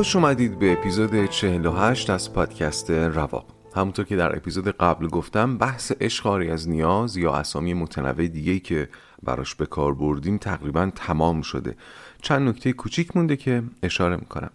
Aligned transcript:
خوش 0.00 0.16
اومدید 0.16 0.58
به 0.58 0.72
اپیزود 0.72 1.26
48 1.26 2.10
از 2.10 2.32
پادکست 2.32 2.90
رواق. 2.90 3.46
همونطور 3.76 4.04
که 4.04 4.16
در 4.16 4.36
اپیزود 4.36 4.68
قبل 4.68 5.06
گفتم 5.06 5.58
بحث 5.58 5.92
عشق 6.00 6.26
از 6.26 6.68
نیاز 6.68 7.16
یا 7.16 7.32
اسامی 7.32 7.74
متنوع 7.74 8.28
دیگه 8.28 8.58
که 8.58 8.88
براش 9.22 9.54
به 9.54 9.66
کار 9.66 9.94
بردیم 9.94 10.38
تقریبا 10.38 10.90
تمام 10.94 11.42
شده. 11.42 11.76
چند 12.22 12.48
نکته 12.48 12.72
کوچیک 12.72 13.16
مونده 13.16 13.36
که 13.36 13.62
اشاره 13.82 14.16
می‌کنم. 14.16 14.50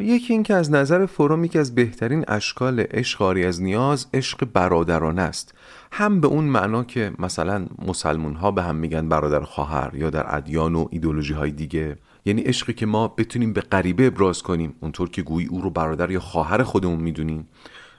یکی 0.00 0.32
این 0.32 0.42
که 0.42 0.54
از 0.54 0.70
نظر 0.70 1.06
فروم 1.06 1.44
یکی 1.44 1.58
از 1.58 1.74
بهترین 1.74 2.24
اشکال 2.28 2.80
عشق 2.80 3.22
از 3.22 3.62
نیاز 3.62 4.06
عشق 4.14 4.44
برادرانه 4.44 5.22
است. 5.22 5.54
هم 5.92 6.20
به 6.20 6.28
اون 6.28 6.44
معنا 6.44 6.84
که 6.84 7.12
مثلا 7.18 7.66
مسلمون 7.86 8.34
ها 8.34 8.50
به 8.50 8.62
هم 8.62 8.76
میگن 8.76 9.08
برادر 9.08 9.40
خواهر 9.40 9.90
یا 9.94 10.10
در 10.10 10.36
ادیان 10.36 10.74
و 10.74 10.86
ایدولوژی 10.90 11.34
های 11.34 11.50
دیگه 11.50 11.96
یعنی 12.24 12.42
عشقی 12.42 12.72
که 12.72 12.86
ما 12.86 13.08
بتونیم 13.08 13.52
به 13.52 13.60
غریبه 13.60 14.06
ابراز 14.06 14.42
کنیم 14.42 14.74
اونطور 14.80 15.10
که 15.10 15.22
گویی 15.22 15.46
او 15.46 15.60
رو 15.60 15.70
برادر 15.70 16.10
یا 16.10 16.20
خواهر 16.20 16.62
خودمون 16.62 17.00
می‌دونیم. 17.00 17.48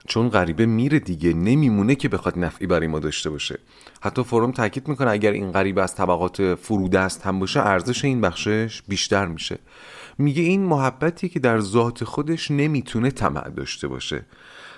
چون 0.07 0.29
غریبه 0.29 0.65
میره 0.65 0.99
دیگه 0.99 1.33
نمیمونه 1.33 1.95
که 1.95 2.09
بخواد 2.09 2.39
نفعی 2.39 2.67
برای 2.67 2.87
ما 2.87 2.99
داشته 2.99 3.29
باشه. 3.29 3.59
حتی 4.01 4.23
فروم 4.23 4.51
تاکید 4.51 4.87
می‌کنه 4.87 5.11
اگر 5.11 5.31
این 5.31 5.51
غریبه 5.51 5.83
از 5.83 5.95
طبقات 5.95 6.55
فرودست 6.55 7.21
هم 7.21 7.39
باشه 7.39 7.59
ارزش 7.59 8.05
این 8.05 8.21
بخشش 8.21 8.81
بیشتر 8.87 9.25
میشه. 9.25 9.59
میگه 10.17 10.41
این 10.41 10.63
محبتی 10.63 11.29
که 11.29 11.39
در 11.39 11.59
ذات 11.59 12.03
خودش 12.03 12.51
نمی‌تونه 12.51 13.11
طمع 13.11 13.49
داشته 13.49 13.87
باشه. 13.87 14.25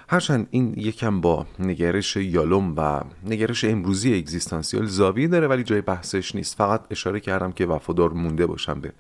هرچند 0.08 0.48
این 0.52 0.74
یکم 0.78 1.22
با 1.22 1.46
نگرش 1.60 2.16
یالوم 2.16 2.74
و 2.78 3.02
نگرش 3.26 3.64
امروزی 3.64 4.18
اگزیستانسیال 4.18 4.86
زاویه 4.86 5.28
داره 5.28 5.48
ولی 5.48 5.64
جای 5.64 5.82
بحثش 5.82 6.36
نیست. 6.36 6.58
فقط 6.58 6.82
اشاره 6.92 7.20
کردم 7.20 7.52
که 7.52 7.66
وفادار 7.66 8.14
مونده 8.14 8.46
باشم 8.46 8.82
به 8.82 8.94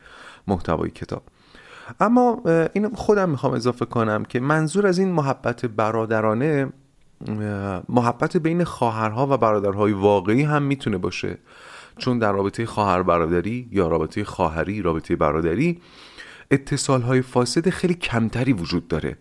محتوای 0.47 0.89
کتاب. 0.89 1.23
اما 1.99 2.41
این 2.73 2.95
خودم 2.95 3.30
می‌خوام 3.30 3.53
اضافه 3.53 3.86
کنم 3.86 4.25
که 4.25 4.39
منظور 4.39 4.88
از 4.88 5.00
این 5.00 5.11
محبت 5.11 5.66
برادرانه 5.66 6.73
محبت 7.90 8.38
بین 8.38 8.63
خواهرها 8.63 9.28
و 9.31 9.38
برادرهای 9.38 9.91
واقعی 9.91 10.44
هم 10.44 10.63
می‌تونه 10.63 10.97
باشه. 10.97 11.38
چون 11.97 12.19
در 12.19 12.31
رابطه 12.31 12.66
خواهر 12.66 13.03
برادری 13.03 13.69
یا 13.72 13.88
رابطه 13.88 14.23
خواهری 14.23 14.81
رابطه 14.81 15.16
برادری 15.16 15.81
اتصال 16.51 17.01
های 17.01 17.22
فاسد 17.22 17.69
خیلی 17.69 17.94
کمتری 17.94 18.53
وجود 18.53 18.88
داره. 18.88 19.18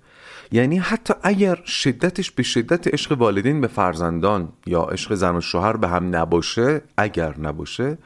یعنی 0.52 0.78
حتی 0.78 1.14
اگر 1.22 1.58
شدتش 1.64 2.30
به 2.30 2.42
شدت 2.42 2.94
عشق 2.94 3.18
والدین 3.18 3.60
به 3.60 3.66
فرزندان 3.66 4.48
یا 4.66 4.82
عشق 4.82 5.14
زن 5.14 5.36
و 5.36 5.41
شوهر 5.41 5.76
به 5.76 5.88
هم 5.88 6.16
نباشه 6.16 6.82
اگر 6.97 7.38
نباشه 7.41 7.98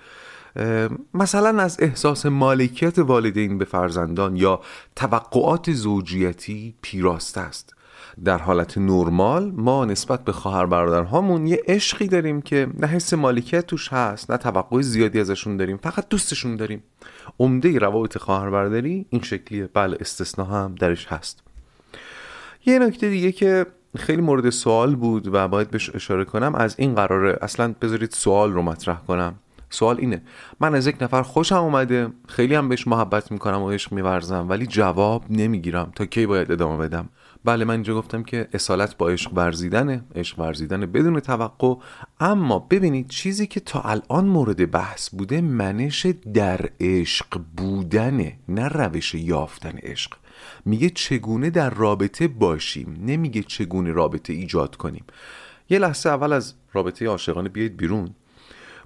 مثلا 1.14 1.62
از 1.62 1.76
احساس 1.80 2.26
مالکیت 2.26 2.98
والدین 2.98 3.58
به 3.58 3.64
فرزندان 3.64 4.36
یا 4.36 4.60
توقعات 4.96 5.72
زوجیتی 5.72 6.74
پیراسته 6.82 7.40
است. 7.40 7.76
در 8.24 8.38
حالت 8.38 8.78
نرمال 8.78 9.52
ما 9.56 9.84
نسبت 9.84 10.24
به 10.24 10.32
خواهر 10.32 10.66
برادرهامون 10.66 11.46
یه 11.46 11.62
عشقی 11.68 12.08
داریم 12.08 12.42
که 12.42 12.68
نه 12.78 12.86
حس 12.86 13.14
مالکیت 13.14 13.66
توش 13.66 13.92
هست 13.92 14.30
نه 14.30 14.36
توقع 14.36 14.80
زیادی 14.80 15.20
ازشون 15.20 15.56
داریم 15.56 15.76
فقط 15.76 16.08
دوستشون 16.08 16.56
داریم. 16.56 16.82
عمده 17.40 17.78
روابط 17.78 18.18
خواهر 18.18 18.50
برادری 18.50 19.06
این 19.10 19.22
شکلیه. 19.22 19.68
بله 19.74 19.96
استثنا 20.00 20.44
هم 20.44 20.74
درش 20.74 21.06
هست. 21.06 21.42
یه 22.66 22.78
نکته 22.78 23.10
دیگه 23.10 23.32
که 23.32 23.66
خیلی 23.96 24.22
مورد 24.22 24.50
سوال 24.50 24.94
بود 24.94 25.34
و 25.34 25.48
باید 25.48 25.70
بهش 25.70 25.94
اشاره 25.94 26.24
کنم 26.24 26.54
از 26.54 26.74
این 26.78 26.94
قراره 26.94 27.38
اصلا 27.42 27.74
بذارید 27.82 28.10
سوال 28.10 28.52
رو 28.52 28.62
مطرح 28.62 28.98
کنم. 29.08 29.34
سوال 29.70 29.96
اینه. 29.98 30.22
من 30.60 30.74
از 30.74 30.86
یک 30.86 30.96
نفر 31.00 31.22
خوشم 31.22 31.56
اومده 31.56 32.08
خیلی 32.28 32.54
هم 32.54 32.68
بهش 32.68 32.86
محبت 32.86 33.32
می‌کنم 33.32 33.62
و 33.62 33.70
عشق 33.70 33.92
میورزم 33.92 34.46
ولی 34.48 34.66
جواب 34.66 35.24
نمی‌گیرم. 35.30 35.92
تا 35.94 36.06
کی 36.06 36.26
باید 36.26 36.52
ادامه 36.52 36.76
بدم؟ 36.76 37.08
بله 37.44 37.64
من 37.64 37.74
اینجا 37.74 37.94
گفتم 37.94 38.22
که 38.22 38.48
اصالت 38.52 38.96
با 38.96 39.08
عشق 39.08 39.32
ورزیدنه. 39.34 40.04
عشق 40.14 40.38
ورزیدن 40.38 40.80
بدون 40.80 41.20
توقع. 41.20 41.74
اما 42.20 42.58
ببینید 42.58 43.08
چیزی 43.08 43.46
که 43.46 43.60
تا 43.60 43.80
الان 43.80 44.24
مورد 44.24 44.70
بحث 44.70 45.10
بوده 45.10 45.40
منش 45.40 46.06
در 46.34 46.60
عشق 46.80 47.40
بودنه 47.56 48.38
نه 48.48 48.68
روش 48.68 49.14
یافتن 49.14 49.78
عشق. 49.82 50.12
میگه 50.64 50.90
چگونه 50.90 51.50
در 51.50 51.70
رابطه 51.70 52.28
باشیم؟ 52.28 53.02
نمیگه 53.06 53.42
چگونه 53.42 53.92
رابطه 53.92 54.32
ایجاد 54.32 54.76
کنیم. 54.76 55.04
یه 55.70 55.78
لحظه 55.78 56.10
اول 56.10 56.32
از 56.32 56.54
رابطه 56.72 57.06
عاشقانه 57.06 57.48
بیاید 57.48 57.76
بیرون. 57.76 58.14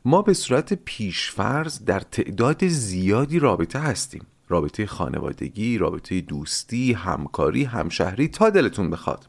ما 0.05 0.23
به 0.23 0.35
صورت 0.35 0.75
پیشفرز 0.75 1.85
در 1.85 2.01
تعداد 2.01 2.69
زیادی 2.69 3.39
رابطه 3.39 3.79
هستیم. 3.79 4.27
رابطه 4.49 4.87
خانوادگی، 4.87 5.79
رابطه 5.79 6.21
دوستی، 6.21 6.93
همکاری، 6.93 7.65
همشهری 7.65 8.29
تا 8.29 8.51
دلتون 8.51 8.91
بخواد. 8.91 9.29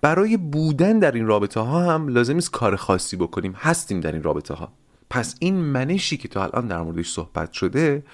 برای 0.00 0.36
بودن 0.36 0.98
در 0.98 1.12
این 1.12 1.26
رابطه 1.26 1.60
ها 1.60 1.94
هم 1.94 2.08
لازم 2.08 2.36
است 2.36 2.50
کار 2.50 2.76
خاصی 2.76 3.16
بکنیم. 3.16 3.54
هستیم 3.56 4.00
در 4.00 4.12
این 4.12 4.22
رابطه 4.22 4.54
ها. 4.54 4.72
پس 5.10 5.36
این 5.38 5.54
منشی 5.54 6.16
که 6.16 6.28
تا 6.28 6.44
الان 6.44 6.66
در 6.66 6.82
موردش 6.82 7.10
صحبت 7.10 7.52
شده 7.52 8.04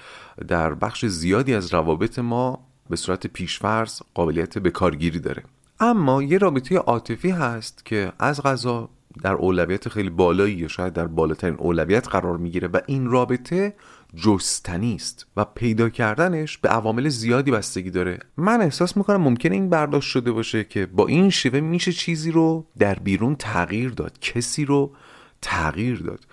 در 0.49 0.75
بخش 0.75 1.07
زیادی 1.07 1.55
از 1.55 1.75
روابط 1.75 2.19
ما 2.19 2.67
به 2.91 2.97
صورت 2.97 3.27
پیشفرز 3.27 4.01
قابلیت 4.15 4.59
به 4.59 4.71
کارگیری 4.71 5.19
داره. 5.19 5.43
اما 5.81 6.23
یه 6.23 6.39
رابطه 6.39 6.77
عاطفی 6.77 7.31
هست 7.31 7.85
که 7.85 8.13
از 8.19 8.43
غذا 8.43 8.89
در 9.23 9.33
اولویت 9.33 9.89
خیلی 9.89 10.11
بالایی 10.11 10.55
یا 10.55 10.69
شاید 10.69 10.93
در 10.93 11.07
بالاترین 11.07 11.55
اولویت 11.55 12.09
قرار 12.09 12.37
می‌گیره 12.37 12.69
و 12.69 12.81
این 12.87 13.07
رابطه 13.07 13.75
جستنی 14.25 14.95
است 14.95 15.27
و 15.37 15.45
پیدا 15.45 15.89
کردنش 15.89 16.59
به 16.59 16.69
عوامل 16.69 17.09
زیادی 17.09 17.51
بستگی 17.51 17.91
داره. 17.91 18.19
من 18.37 18.61
احساس 18.61 18.97
می‌کنم 18.97 19.21
ممکنه 19.21 19.55
این 19.55 19.71
برداشت 19.71 20.11
شده 20.11 20.33
باشه 20.33 20.65
که 20.65 20.87
با 20.87 21.07
این 21.07 21.31
شیوه 21.31 21.61
میشه 21.61 21.93
چیزی 21.93 22.31
رو 22.31 22.67
در 22.79 22.95
بیرون 22.95 23.37
تغییر 23.37 23.91
داد 23.91 24.19
کسی 24.21 24.65
رو 24.65 24.93
تغییر 25.43 25.99
داد. 25.99 26.27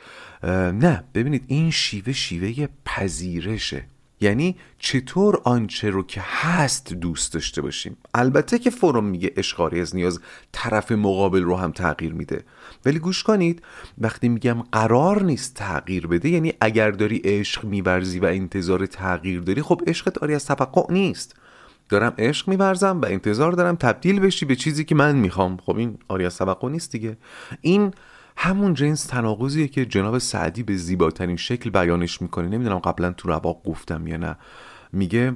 نه 0.74 1.04
ببینید 1.14 1.44
این 1.48 1.72
شیوه 1.72 2.14
شیوه 2.14 2.68
پذیرشه. 2.86 3.86
یعنی 4.24 4.56
چطور 4.80 5.42
آنچه 5.44 5.90
رو 5.90 6.04
که 6.04 6.22
هست 6.24 6.94
دوست 6.94 7.34
داشته 7.34 7.62
باشیم؟ 7.62 7.98
البته 8.14 8.60
که 8.60 8.70
فروم 8.70 9.06
میگه 9.06 9.34
اشقاری 9.38 9.82
از 9.82 9.96
نیاز 9.96 10.20
طرف 10.52 10.92
مقابل 10.92 11.42
رو 11.44 11.56
هم 11.56 11.72
تغییر 11.72 12.14
میده. 12.14 12.44
ولی 12.86 13.00
گوش 13.00 13.24
کنید 13.24 13.62
وقتی 13.98 14.30
میگم 14.30 14.62
قرار 14.72 15.24
نیست 15.24 15.56
تغییر 15.56 16.08
بده 16.08 16.30
یعنی 16.30 16.54
اگر 16.62 16.92
داری 16.92 17.22
عشق 17.24 17.66
میورزی 17.66 18.20
و 18.20 18.26
انتظار 18.26 18.86
تغییر 18.86 19.42
داری 19.42 19.62
خب 19.62 19.82
عشقت 19.88 20.18
آری 20.18 20.36
از 20.36 20.46
توقع 20.46 20.94
نیست. 20.94 21.36
دارم 21.90 22.14
عشق 22.18 22.50
میورزم 22.50 23.02
و 23.02 23.06
انتظار 23.06 23.52
دارم 23.52 23.76
تبدیل 23.76 24.20
بشی 24.20 24.46
به 24.46 24.56
چیزی 24.56 24.84
که 24.84 24.96
من 24.96 25.16
می‌خوام. 25.16 25.58
خب 25.58 25.78
این 25.78 25.98
آری 26.08 26.26
از 26.26 26.38
توقع 26.38 26.70
نیست 26.70 26.92
دیگه. 26.92 27.18
این 27.62 27.94
همون 28.38 28.74
جنس 28.74 29.06
تناقضیه 29.06 29.68
که 29.68 29.86
جناب 29.86 30.18
سعدی 30.18 30.64
به 30.64 30.76
زیباترین 30.76 31.38
شکل 31.38 31.70
بیانش 31.70 32.22
می‌کنه. 32.22 32.48
نمی‌دونم 32.48 32.80
قبلا 32.80 33.12
تو 33.12 33.28
رواق 33.28 33.64
گفتم 33.64 34.08
یا 34.08 34.18
نه. 34.18 34.38
میگه 34.94 35.36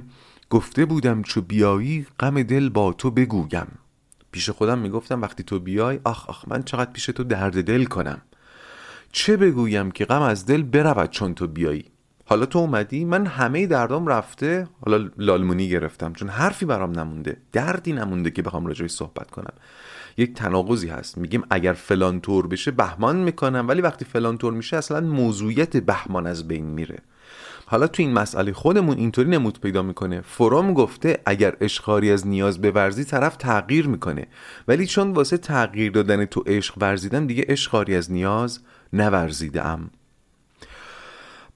گفته 0.50 0.84
بودم 0.84 1.22
چو 1.22 1.40
بیایی 1.40 2.06
غم 2.20 2.42
دل 2.42 2.68
با 2.68 2.92
تو 2.92 3.10
بگویم. 3.10 3.66
پیش 4.36 4.50
خودم 4.50 4.78
می‌گفتم 4.78 5.22
وقتی 5.22 5.42
تو 5.42 5.60
بیای 5.60 6.00
آخ 6.04 6.28
آخ 6.28 6.44
من 6.48 6.62
چقدر 6.62 6.90
پیش 6.90 7.06
تو 7.06 7.24
درد 7.24 7.64
دل 7.64 7.84
کنم. 7.84 8.20
چه 9.12 9.36
بگویم 9.36 9.90
که 9.90 10.04
غم 10.04 10.22
از 10.22 10.46
دل 10.46 10.62
برود 10.62 11.10
چون 11.10 11.34
تو 11.34 11.46
بیایی؟ 11.46 11.84
حالا 12.24 12.46
تو 12.46 12.58
اومدی 12.58 13.04
من 13.04 13.26
همه 13.26 13.66
دردام 13.66 14.06
رفته 14.06 14.68
حالا 14.86 15.10
لالمونی 15.18 15.68
گرفتم 15.68 16.12
چون 16.12 16.28
حرفی 16.28 16.66
برام 16.66 16.98
نمونده 16.98 17.36
دردی 17.52 17.92
نمونده 17.92 18.30
که 18.30 18.42
بخوام 18.42 18.66
راجعش 18.66 18.90
صحبت 18.90 19.30
کنم. 19.30 19.52
یک 20.16 20.34
تناقضی 20.34 20.88
هست 20.88 21.18
میگیم 21.18 21.42
اگر 21.50 21.72
فلان 21.72 22.20
طور 22.20 22.46
بشه 22.46 22.70
بهمان 22.70 23.16
می‌کنم 23.16 23.68
ولی 23.68 23.80
وقتی 23.80 24.04
فلان 24.04 24.38
طور 24.38 24.52
میشه 24.52 24.76
اصلا 24.76 25.00
موضوعیت 25.00 25.76
بهمان 25.76 26.26
از 26.26 26.48
بین 26.48 26.64
میره. 26.64 26.98
حالا 27.68 27.86
تو 27.86 28.02
این 28.02 28.12
مسئله 28.12 28.52
خودمون 28.52 28.98
اینطوری 28.98 29.30
نمود 29.30 29.60
پیدا 29.60 29.82
می‌کنه. 29.82 30.20
فروم 30.20 30.74
گفته 30.74 31.18
اگر 31.26 31.56
اشخاری 31.60 32.10
از 32.12 32.26
نیاز 32.26 32.60
به 32.60 32.70
ورزی 32.70 33.04
طرف 33.04 33.36
تغییر 33.36 33.88
می‌کنه. 33.88 34.26
ولی 34.68 34.86
چون 34.86 35.12
واسه 35.12 35.36
تغییر 35.36 35.92
دادن 35.92 36.24
تو 36.24 36.42
عشق 36.46 36.74
ورزیدم 36.80 37.26
دیگه 37.26 37.44
اشخاری 37.48 37.94
از 37.94 38.12
نیاز 38.12 38.60
نورزیده 38.92 39.66
ام 39.66 39.90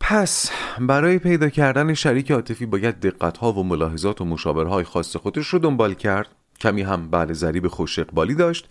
پس 0.01 0.51
برای 0.81 1.19
پیدا 1.19 1.49
کردن 1.49 1.95
شریک 1.95 2.31
عاطفی 2.31 2.67
باید 2.67 3.01
دقت 3.01 3.39
ها 3.39 3.53
و 3.53 3.65
ملاحظات 3.65 4.21
و 4.21 4.25
مشاورهای 4.25 4.85
خاص 4.85 5.17
خودش 5.17 5.47
رو 5.47 5.59
دنبال 5.59 5.95
کرد. 5.95 6.29
کمی 6.61 6.83
هم 6.83 7.11
بعد 7.11 7.33
ذریب 7.33 7.69
خوش 7.69 7.99
اقبالی 7.99 8.35
داشت 8.35 8.69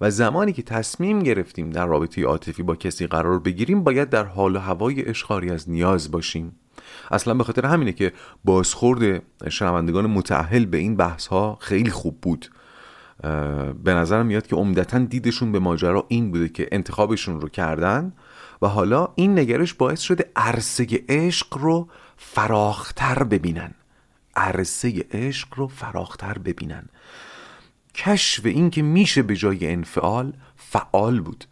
و 0.00 0.10
زمانی 0.10 0.52
که 0.52 0.62
تصمیم 0.62 1.18
گرفتیم 1.18 1.70
در 1.70 1.86
رابطه 1.86 2.24
عاطفی 2.24 2.62
با 2.62 2.76
کسی 2.76 3.06
قرار 3.06 3.38
بگیریم 3.38 3.84
باید 3.84 4.10
در 4.10 4.24
حال 4.24 4.56
و 4.56 4.58
هوای 4.58 5.08
اشخاری 5.08 5.50
از 5.50 5.70
نیاز 5.70 6.10
باشیم. 6.10 6.56
اصلا 7.10 7.34
به 7.34 7.44
خاطر 7.44 7.66
همینه 7.66 7.92
که 7.92 8.12
بازخورد 8.44 9.22
شنوندگان 9.48 10.06
متعهل 10.06 10.64
به 10.64 10.76
این 10.76 10.96
بحث 10.96 11.26
ها 11.26 11.58
خیلی 11.60 11.90
خوب 11.90 12.20
بود. 12.20 12.50
به 13.84 13.94
نظرم 13.94 14.26
میاد 14.26 14.46
که 14.46 14.56
عمدتا 14.56 14.98
دیدشون 14.98 15.52
به 15.52 15.58
ماجرا 15.58 16.04
این 16.08 16.30
بوده 16.30 16.48
که 16.48 16.68
انتخابشون 16.72 17.40
رو 17.40 17.48
کردن 17.48 18.12
و 18.62 18.66
حالا 18.66 19.08
این 19.14 19.38
نگرش 19.38 19.74
باعث 19.74 20.00
شده 20.00 20.30
عرصه 20.36 20.86
عشق 21.08 21.58
رو 21.58 21.88
فراختر 22.16 23.22
ببینن. 23.22 23.74
عرصه 24.36 25.04
عشق 25.10 25.48
رو 25.56 25.68
فراختر 25.68 26.38
ببینن. 26.38 26.88
کشف 27.94 28.46
این 28.46 28.70
که 28.70 28.82
میشه 28.82 29.22
به 29.22 29.36
جای 29.36 29.72
انفعال 29.72 30.32
فعال 30.56 31.20
بود. 31.20 31.44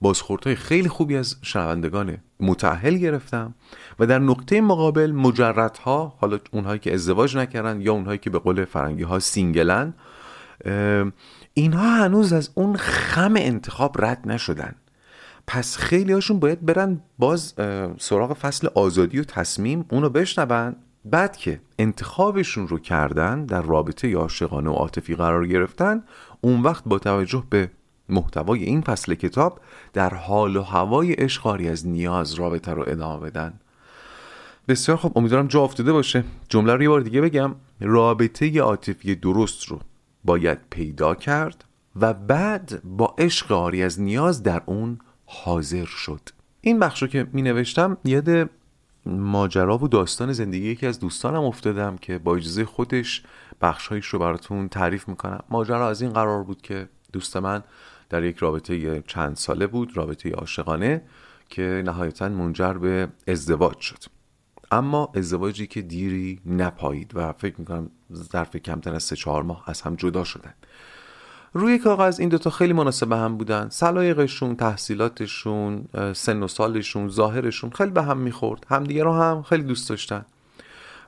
بازخوردهای 0.00 0.56
خیلی 0.56 0.88
خوبی 0.88 1.16
از 1.16 1.36
شنوندگان 1.42 2.18
متعهل 2.40 2.96
گرفتم. 2.96 3.54
و 3.98 4.06
در 4.06 4.18
نقطه 4.18 4.60
مقابل 4.60 5.12
مجردها 5.12 6.14
حالا 6.20 6.38
اونهایی 6.52 6.78
که 6.78 6.94
ازدواج 6.94 7.36
نکردن 7.36 7.80
یا 7.80 7.92
اونهایی 7.92 8.18
که 8.18 8.30
به 8.30 8.38
قول 8.38 8.64
فرنگی 8.64 9.02
ها 9.02 9.18
single 9.18 9.83
ن 9.83 9.94
اینها 11.54 12.04
هنوز 12.04 12.32
از 12.32 12.50
اون 12.54 12.76
خم 12.76 13.34
انتخاب 13.36 14.04
رد 14.04 14.28
نشدن. 14.28 14.74
پس 15.46 15.76
خیلی 15.76 16.12
هاشون 16.12 16.38
باید 16.38 16.66
برن 16.66 17.00
باز 17.18 17.54
سراغ 17.98 18.32
فصل 18.32 18.68
آزادی 18.74 19.20
و 19.20 19.24
تصمیم 19.24 19.84
اونو 19.90 20.08
بشنون. 20.08 20.76
بعد 21.04 21.36
که 21.36 21.60
انتخابشون 21.78 22.68
رو 22.68 22.78
کردن 22.78 23.44
در 23.44 23.62
رابطه 23.62 24.16
عاشقانه 24.16 24.70
و 24.70 24.72
عاطفی 24.72 25.14
قرار 25.14 25.46
گرفتن 25.46 26.02
اون 26.40 26.62
وقت 26.62 26.84
با 26.86 26.98
توجه 26.98 27.44
به 27.50 27.70
محتوای 28.08 28.64
این 28.64 28.80
فصل 28.80 29.14
کتاب 29.14 29.60
در 29.92 30.14
حال 30.14 30.56
و 30.56 30.62
هوای 30.62 31.24
اشخاری 31.24 31.68
از 31.68 31.86
نیاز 31.86 32.34
رابطه 32.34 32.72
رو 32.72 32.84
ادامه 32.86 33.30
بدن. 33.30 33.60
بسیار 34.68 34.98
خب 34.98 35.12
امیدوارم 35.16 35.46
جا 35.46 35.60
افتاده 35.60 35.92
باشه. 35.92 36.24
جمله 36.48 36.74
رو 36.74 36.82
یه 36.82 36.88
بار 36.88 37.00
دیگه 37.00 37.20
بگم. 37.20 37.54
رابطه 37.80 38.60
عاطفی 38.60 39.14
درست 39.14 39.64
رو 39.64 39.80
باید 40.24 40.58
پیدا 40.70 41.14
کرد 41.14 41.64
و 41.96 42.14
بعد 42.14 42.82
با 42.84 43.14
عشق 43.18 43.52
آری 43.52 43.82
از 43.82 44.00
نیاز 44.00 44.42
در 44.42 44.62
اون 44.66 44.98
حاضر 45.26 45.84
شد. 45.84 46.20
این 46.60 46.78
بخش 46.78 47.02
رو 47.02 47.08
که 47.08 47.26
می 47.32 47.42
نوشتم 47.42 47.96
یاد 48.04 48.50
ماجرا 49.06 49.84
و 49.84 49.88
داستان 49.88 50.32
زندگی 50.32 50.68
یکی 50.68 50.86
از 50.86 51.00
دوستانم 51.00 51.42
افتادم 51.42 51.96
که 51.96 52.18
با 52.18 52.36
اجازه 52.36 52.64
خودش 52.64 53.22
بخشهایش 53.60 54.06
رو 54.06 54.18
براتون 54.18 54.68
تعریف 54.68 55.08
می‌کنم. 55.08 55.44
ماجرا 55.50 55.88
از 55.88 56.02
این 56.02 56.12
قرار 56.12 56.42
بود 56.42 56.62
که 56.62 56.88
دوست 57.12 57.36
من 57.36 57.62
در 58.08 58.24
یک 58.24 58.36
رابطه 58.36 59.02
چند 59.06 59.36
ساله 59.36 59.66
بود 59.66 59.96
رابطه 59.96 60.30
عاشقانه 60.30 61.02
که 61.48 61.82
نهایتا 61.86 62.28
منجر 62.28 62.72
به 62.72 63.08
ازدواج 63.26 63.78
شد. 63.80 64.17
اما 64.72 65.12
ازدواجی 65.14 65.66
که 65.66 65.82
دیری 65.82 66.40
نپایید 66.46 67.12
و 67.14 67.32
فکر 67.32 67.54
می‌کنم 67.58 67.90
ظرف 68.14 68.56
کمتر 68.56 68.94
از 68.94 69.02
سه 69.02 69.16
چهار 69.16 69.42
ماه 69.42 69.64
از 69.66 69.80
هم 69.80 69.94
جدا 69.94 70.24
شدن. 70.24 70.54
روی 71.52 71.78
کاغذ 71.78 72.20
این 72.20 72.28
دوتا 72.28 72.50
خیلی 72.50 72.72
مناسب 72.72 73.12
هم 73.12 73.36
بودن. 73.36 73.68
سلایقشون 73.68 74.56
تحصیلاتشون 74.56 75.84
سن 76.12 76.42
و 76.42 76.48
سالشون 76.48 77.08
ظاهرشون 77.08 77.70
خیلی 77.70 77.90
به 77.90 78.02
هم 78.02 78.18
می‌خورد. 78.18 78.66
همدیگه 78.70 79.04
رو 79.04 79.12
هم 79.12 79.42
خیلی 79.42 79.62
دوست 79.62 79.88
داشتن. 79.88 80.24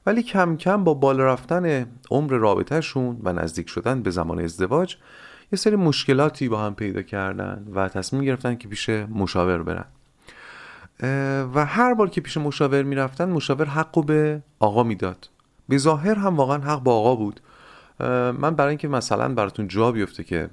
ولی 0.07 0.23
کم 0.23 0.57
کم 0.57 0.85
با 0.85 0.95
بالا 0.95 1.25
رفتن 1.25 1.87
عمر 2.11 2.33
رابطهشون 2.33 3.21
و 3.23 3.33
نزدیک 3.33 3.69
شدن 3.69 4.03
به 4.03 4.11
زمان 4.11 4.41
ازدواج 4.41 4.97
یه 5.53 5.57
سری 5.57 5.77
مشکلاتی 5.77 6.49
با 6.49 6.63
هم 6.63 6.75
پیدا 6.75 7.03
کردن 7.03 7.67
و 7.75 7.89
تصمیم 7.89 8.25
گرفتن 8.25 8.55
که 8.57 8.69
پیش 8.69 8.89
مشاور 8.89 9.63
برن. 9.63 9.85
و 11.55 11.65
هر 11.67 11.95
بار 11.95 12.11
که 12.11 12.21
پیش 12.21 12.37
مشاور 12.37 12.83
می‌رفتن 12.83 13.29
مشاور 13.31 13.67
حقو 13.67 14.03
به 14.03 14.43
آقا 14.59 14.83
می‌داد. 14.83 15.29
به 15.69 15.79
ظاهر 15.79 16.15
هم 16.15 16.37
واقعا 16.37 16.59
حق 16.59 16.83
با 16.83 16.95
آقا 16.95 17.15
بود. 17.15 17.41
من 18.39 18.51
برای 18.51 18.69
اینکه 18.69 18.89
مثلا 18.89 19.35
براتون 19.35 19.69
جا 19.69 19.93
بیفته 19.93 20.25
که 20.25 20.51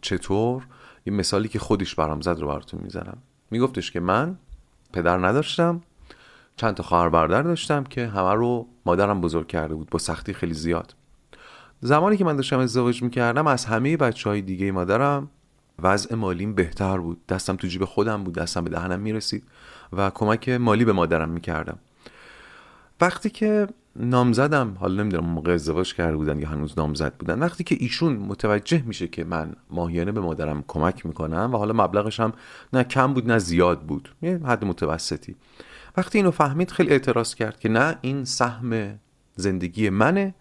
چطور 0.00 0.66
یه 1.06 1.12
مثالی 1.12 1.48
که 1.48 1.58
خودش 1.58 1.94
برام 1.94 2.20
زد 2.20 2.38
رو 2.40 2.48
براتون 2.48 2.80
می‌زنم. 2.82 3.18
میگفتش 3.50 3.90
که 3.90 4.00
من 4.00 4.38
پدر 4.92 5.18
نداشتم 5.26 5.82
چند 6.56 6.74
تا 6.74 6.82
خواهر 6.82 7.08
برادر 7.08 7.42
داشتم 7.42 7.84
که 7.84 8.06
همه 8.06 8.34
رو 8.34 8.66
مادرم 8.86 9.20
بزرگ 9.20 9.46
کرده 9.46 9.74
بود 9.74 9.90
با 9.90 9.98
سختی 9.98 10.34
خیلی 10.34 10.54
زیاد. 10.54 10.94
زمانی 11.80 12.16
که 12.16 12.24
من 12.24 12.36
داشتم 12.36 12.58
ازدواج 12.58 13.02
می‌کردم 13.02 13.46
از 13.46 13.64
همه 13.64 13.96
بچه 13.96 14.30
های 14.30 14.42
دیگه 14.42 14.72
مادرم 14.72 15.30
وضع 15.82 16.14
مالیم 16.14 16.54
بهتر 16.54 16.98
بود. 16.98 17.26
دستم 17.26 17.56
تو 17.56 17.66
جیب 17.66 17.84
خودم 17.84 18.24
بود 18.24 18.34
دستم 18.34 18.64
به 18.64 18.70
دهنم 18.70 19.00
می‌رسید. 19.00 19.44
و 19.92 20.10
کمک 20.10 20.48
مالی 20.48 20.84
به 20.84 20.92
مادرم 20.92 21.28
می‌کردم. 21.28 21.78
وقتی 23.00 23.30
که 23.30 23.66
نامزدم 23.96 24.76
حالا 24.80 25.02
نمی‌دونم 25.02 25.26
موقع 25.26 25.52
ازدواج 25.52 25.94
کرده 25.94 26.16
بودن 26.16 26.38
یا 26.38 26.48
هنوز 26.48 26.78
نامزد 26.78 27.14
بودن 27.18 27.38
وقتی 27.38 27.64
که 27.64 27.76
ایشون 27.80 28.12
متوجه 28.12 28.82
میشه 28.86 29.08
که 29.08 29.24
من 29.24 29.52
ماهیانه 29.70 30.12
به 30.12 30.20
مادرم 30.20 30.64
کمک 30.68 31.06
می‌کنم 31.06 31.50
و 31.54 31.56
حالا 31.56 31.84
مبلغش 31.84 32.20
هم 32.20 32.32
نه 32.72 32.84
کم 32.84 33.14
بود 33.14 33.30
نه 33.30 33.38
زیاد 33.38 33.80
بود 33.80 34.14
یه 34.22 34.40
حد 34.46 34.64
متوسطی. 34.64 35.36
وقتی 35.96 36.18
اینو 36.18 36.30
فهمید 36.30 36.70
خیلی 36.70 36.90
اعتراض 36.90 37.34
کرد 37.34 37.60
که 37.60 37.68
نه 37.68 37.98
این 38.00 38.24
سهم 38.24 38.98
زندگی 39.36 39.90
منه. 39.90 40.34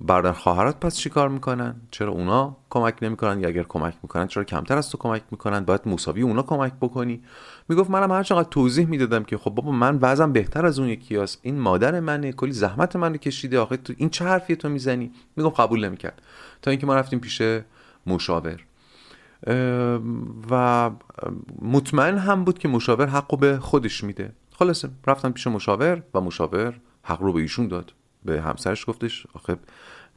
برادر 0.00 0.32
خواهرات 0.32 0.80
پس 0.80 0.96
چی 0.96 1.10
کار 1.10 1.28
می‌کنن؟ 1.28 1.74
چرا 1.90 2.12
اونا 2.12 2.56
کمک 2.70 2.94
نمی‌کنن؟ 3.02 3.40
یا 3.40 3.48
اگر 3.48 3.62
کمک 3.62 3.94
می‌کنن 4.02 4.26
چرا 4.26 4.44
کمتر 4.44 4.78
از 4.78 4.90
تو 4.90 4.98
کمک 4.98 5.22
می‌کنن؟ 5.30 5.60
باید 5.60 5.80
مساوی 5.86 6.22
اونا 6.22 6.42
کمک 6.42 6.72
بکنی. 6.80 7.22
می‌گفت 7.68 7.90
منم 7.90 8.12
هر 8.12 8.22
چقدر 8.22 8.48
توضیح 8.48 8.86
می‌دادم 8.86 9.24
که 9.24 9.38
خب 9.38 9.50
بابا 9.50 9.72
من 9.72 9.98
وضعم 10.02 10.32
بهتر 10.32 10.66
از 10.66 10.78
اون 10.78 10.88
یکی 10.88 11.16
هست 11.16 11.38
این 11.42 11.58
مادر 11.60 12.00
منه 12.00 12.32
کلی 12.32 12.52
زحمت 12.52 12.96
منو 12.96 13.16
کشیده. 13.16 13.58
آخه 13.58 13.76
تو 13.76 13.92
این 13.96 14.10
چه 14.10 14.24
حرفی 14.24 14.56
تو 14.56 14.68
می‌زنی؟ 14.68 15.10
می‌گفت 15.36 15.60
قبول 15.60 15.84
نمی‌کرد. 15.84 16.22
تا 16.62 16.70
اینکه 16.70 16.86
ما 16.86 16.94
رفتیم 16.94 17.18
پیش 17.18 17.42
مشاور. 18.06 18.64
و 20.50 20.90
مطمئن 21.62 22.18
هم 22.18 22.44
بود 22.44 22.58
که 22.58 22.68
مشاور 22.68 23.06
حقو 23.06 23.36
به 23.36 23.58
خودش 23.58 24.04
میده. 24.04 24.32
خلاصه 24.58 24.88
رفتم 25.06 25.32
پیش 25.32 25.46
مشاور 25.46 26.02
و 26.14 26.20
مشاور 26.20 26.80
حق 27.02 27.22
رو 27.22 27.32
به 27.32 27.40
ایشون 27.40 27.68
داد. 27.68 27.92
به 28.24 28.42
همسرش 28.42 28.86
گفتش 28.88 29.26
آخه 29.34 29.56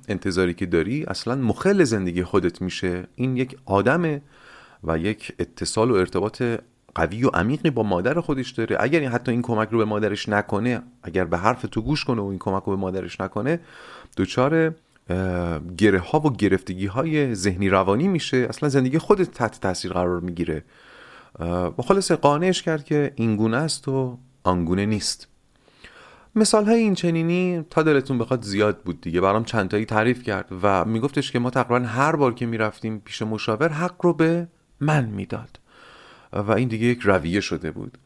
انتظاری 0.07 0.53
که 0.53 0.65
داری 0.65 1.03
اصلا 1.03 1.35
مخل 1.35 1.83
زندگی 1.83 2.23
خودت 2.23 2.61
میشه. 2.61 3.07
این 3.15 3.37
یک 3.37 3.57
آدمه 3.65 4.21
و 4.83 4.97
یک 4.97 5.33
اتصال 5.39 5.91
و 5.91 5.93
ارتباط 5.93 6.43
قوی 6.95 7.23
و 7.23 7.29
عمیقی 7.29 7.69
با 7.69 7.83
مادر 7.83 8.19
خودش 8.19 8.51
داره. 8.51 8.77
اگر 8.79 9.09
حتی 9.09 9.31
این 9.31 9.41
کمک 9.41 9.69
رو 9.69 9.77
به 9.77 9.85
مادرش 9.85 10.29
نکنه 10.29 10.81
اگر 11.03 11.25
به 11.25 11.37
حرف 11.37 11.61
تو 11.71 11.81
گوش 11.81 12.05
کنه 12.05 12.21
و 12.21 12.25
این 12.25 12.39
کمک 12.39 12.63
رو 12.63 12.75
به 12.75 12.81
مادرش 12.81 13.21
نکنه 13.21 13.59
دچار 14.17 14.73
گره 15.77 15.99
ها 15.99 16.19
و 16.19 16.33
گرفتگی 16.33 16.85
های 16.85 17.35
ذهنی 17.35 17.69
روانی 17.69 18.07
میشه. 18.07 18.37
اصلا 18.37 18.69
زندگی 18.69 18.97
خودت 18.97 19.31
تحت 19.31 19.61
تاثیر 19.61 19.93
قرار 19.93 20.19
می‌گیره. 20.19 20.63
و 21.77 21.81
خلاص 21.81 22.11
قانعش 22.11 22.61
کرد 22.61 22.83
که 22.83 23.13
این 23.15 23.35
گونه 23.35 23.57
است 23.57 23.87
و 23.87 24.17
آنگونه 24.43 24.85
نیست. 24.85 25.27
مثال 26.35 26.65
های 26.65 26.79
این 26.79 26.95
چنینی 26.95 27.65
تا 27.69 27.83
دلتون 27.83 28.17
بخواد 28.17 28.41
زیاد 28.41 28.81
بود 28.81 29.01
دیگه. 29.01 29.21
برام 29.21 29.43
چند 29.43 29.69
تایی 29.69 29.85
تعریف 29.85 30.23
کرد 30.23 30.45
و 30.63 30.85
میگفتش 30.85 31.31
که 31.31 31.39
ما 31.39 31.49
تقریبا 31.49 31.85
هر 31.85 32.15
بار 32.15 32.33
که 32.33 32.45
می‌رفتیم 32.45 33.01
پیش 33.05 33.21
مشاور 33.21 33.69
حق 33.69 33.95
رو 34.05 34.13
به 34.13 34.47
من 34.79 35.05
می‌داد. 35.05 35.59
و 36.33 36.51
این 36.51 36.67
دیگه 36.67 36.85
یک 36.85 36.99
رویه 36.99 37.39
شده 37.39 37.71
بود. 37.71 37.97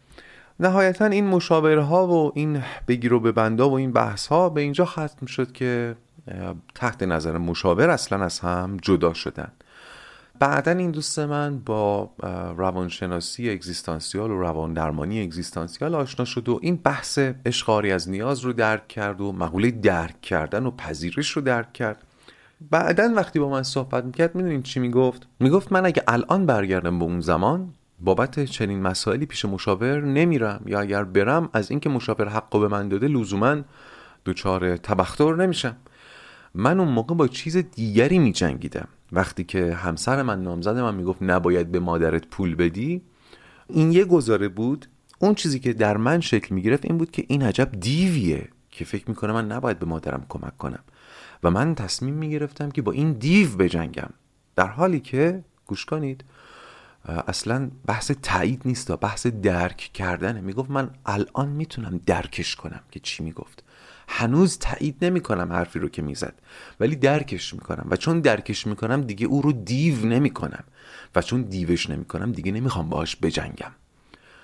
نهایتا 0.60 1.06
این 1.06 1.28
مشاورها 1.28 2.08
و 2.08 2.32
این 2.36 2.64
بگیر 2.88 3.14
و 3.14 3.20
ببندا 3.20 3.70
و 3.70 3.74
این 3.74 3.92
بحث 3.92 4.28
ها 4.28 4.50
به 4.50 4.62
اینجا 4.62 4.86
ختم 4.86 5.26
شد 5.26 5.52
که 5.52 5.96
تحت 6.76 7.04
نظر 7.04 7.38
مشاور 7.38 7.90
اصلا 7.90 8.24
از 8.24 8.40
هم 8.40 8.78
جدا 8.82 9.14
شدن. 9.14 9.52
بعدا 10.40 10.72
این 10.72 10.92
دوست 10.92 11.20
من 11.20 11.60
با 11.60 12.10
روانشناسی 12.58 13.50
اگزیستانسیال 13.50 14.32
و 14.32 14.40
روان 14.40 14.74
درمانی 14.74 15.24
اگزیستانسیال 15.24 15.96
آشنا 15.96 16.26
شد 16.26 16.50
و 16.50 16.60
این 16.62 16.76
بحث 16.76 17.20
اشقاری 17.46 17.92
از 17.92 18.10
نیاز 18.10 18.40
رو 18.40 18.54
درک 18.54 18.88
کرد 18.88 19.22
و 19.22 19.32
مقوله 19.32 19.72
درک 19.72 20.22
کردن 20.22 20.66
و 20.66 20.72
پذیرش 20.72 21.32
رو 21.32 21.42
درک 21.42 21.74
کرد. 21.74 22.04
بعدا 22.72 23.14
وقتی 23.16 23.40
با 23.40 23.50
من 23.50 23.64
صحبت 23.64 24.04
می‌کرد 24.06 24.36
می‌دونین 24.36 24.64
چی 24.64 24.80
می‌گفت؟ 24.80 25.28
می‌گفت 25.40 25.72
من 25.72 25.86
اگه 25.86 26.04
الان 26.08 26.46
برگردم 26.46 27.00
به 27.00 27.06
اون 27.06 27.20
زمان 27.20 27.74
بابت 28.04 28.46
چنین 28.46 28.82
مسائلی 28.82 29.26
پیش 29.26 29.46
مشاور 29.46 30.02
نمیرم 30.02 30.62
یا 30.66 30.80
اگر 30.80 31.04
برم 31.04 31.50
از 31.54 31.72
اینکه 31.72 31.90
مشاور 31.90 32.30
حقو 32.30 32.60
به 32.60 32.68
من 32.68 32.90
داده 32.90 33.08
لزوما 33.08 33.62
دچار 34.26 34.78
تبختر 34.78 35.36
نمیشم. 35.36 35.76
من 36.54 36.80
اون 36.80 36.90
موقع 36.90 37.16
با 37.16 37.28
چیز 37.28 37.58
دیگری 37.58 38.20
میجنگیدم. 38.20 38.88
وقتی 39.12 39.44
که 39.44 39.74
همسر 39.74 40.22
من 40.22 40.44
نامزد 40.44 40.78
من 40.78 40.96
می‌گفت 40.96 41.24
نباید 41.24 41.72
به 41.72 41.80
مادرت 41.80 42.28
پول 42.28 42.56
بدی 42.56 43.02
این 43.68 43.92
یه 43.92 44.06
گذاره 44.06 44.48
بود. 44.48 44.86
اون 45.20 45.36
چیزی 45.36 45.60
که 45.60 45.74
در 45.74 45.98
من 45.98 46.20
شکل 46.20 46.56
می‌گرفت 46.56 46.86
این 46.86 46.98
بود 46.98 47.12
که 47.12 47.26
این 47.28 47.42
عجب 47.42 47.72
دیویه 47.72 48.50
که 48.70 48.86
فکر 48.86 49.10
می‌کنه 49.10 49.34
من 49.34 49.52
نباید 49.52 49.80
به 49.80 49.86
مادرم 49.86 50.26
کمک 50.30 50.58
کنم. 50.58 50.84
و 51.44 51.52
من 51.52 51.76
تصمیم 51.76 52.14
می‌گرفتم 52.14 52.72
که 52.72 52.82
با 52.82 52.92
این 52.92 53.12
دیو 53.12 53.56
بجنگم. 53.58 54.10
در 54.56 54.68
حالی 54.68 55.00
که 55.00 55.44
گوش 55.66 55.86
کنید 55.86 56.24
اصلا 57.06 57.72
بحث 57.86 58.12
تایید 58.12 58.62
نیست 58.66 58.92
بحث 58.92 59.28
درک 59.28 59.78
کردنه. 59.94 60.42
می‌گفت 60.42 60.72
من 60.72 60.90
الان 61.06 61.50
می‌تونم 61.50 62.02
درکش 62.06 62.56
کنم 62.56 62.80
که 62.92 63.00
چی 63.00 63.24
می‌گفت. 63.24 63.64
هنوز 64.08 64.58
تایید 64.58 65.06
نمی‌کنم 65.06 65.54
حرفی 65.54 65.80
رو 65.80 65.90
که 65.90 66.02
می‌زد. 66.02 66.34
ولی 66.80 66.96
درکش 66.96 67.54
می‌کنم. 67.54 67.88
و 67.90 67.96
چون 67.96 68.20
درکش 68.20 68.68
می‌کنم 68.68 69.02
دیگه 69.02 69.26
او 69.26 69.42
رو 69.42 69.52
دیو 69.52 70.06
نمی‌کنم. 70.06 70.64
و 71.16 71.22
چون 71.22 71.42
دیوش 71.42 71.90
نمی‌کنم 71.90 72.32
دیگه 72.32 72.52
نمی‌خوام 72.52 72.90
باهاش 72.90 73.16
بجنگم. 73.16 73.72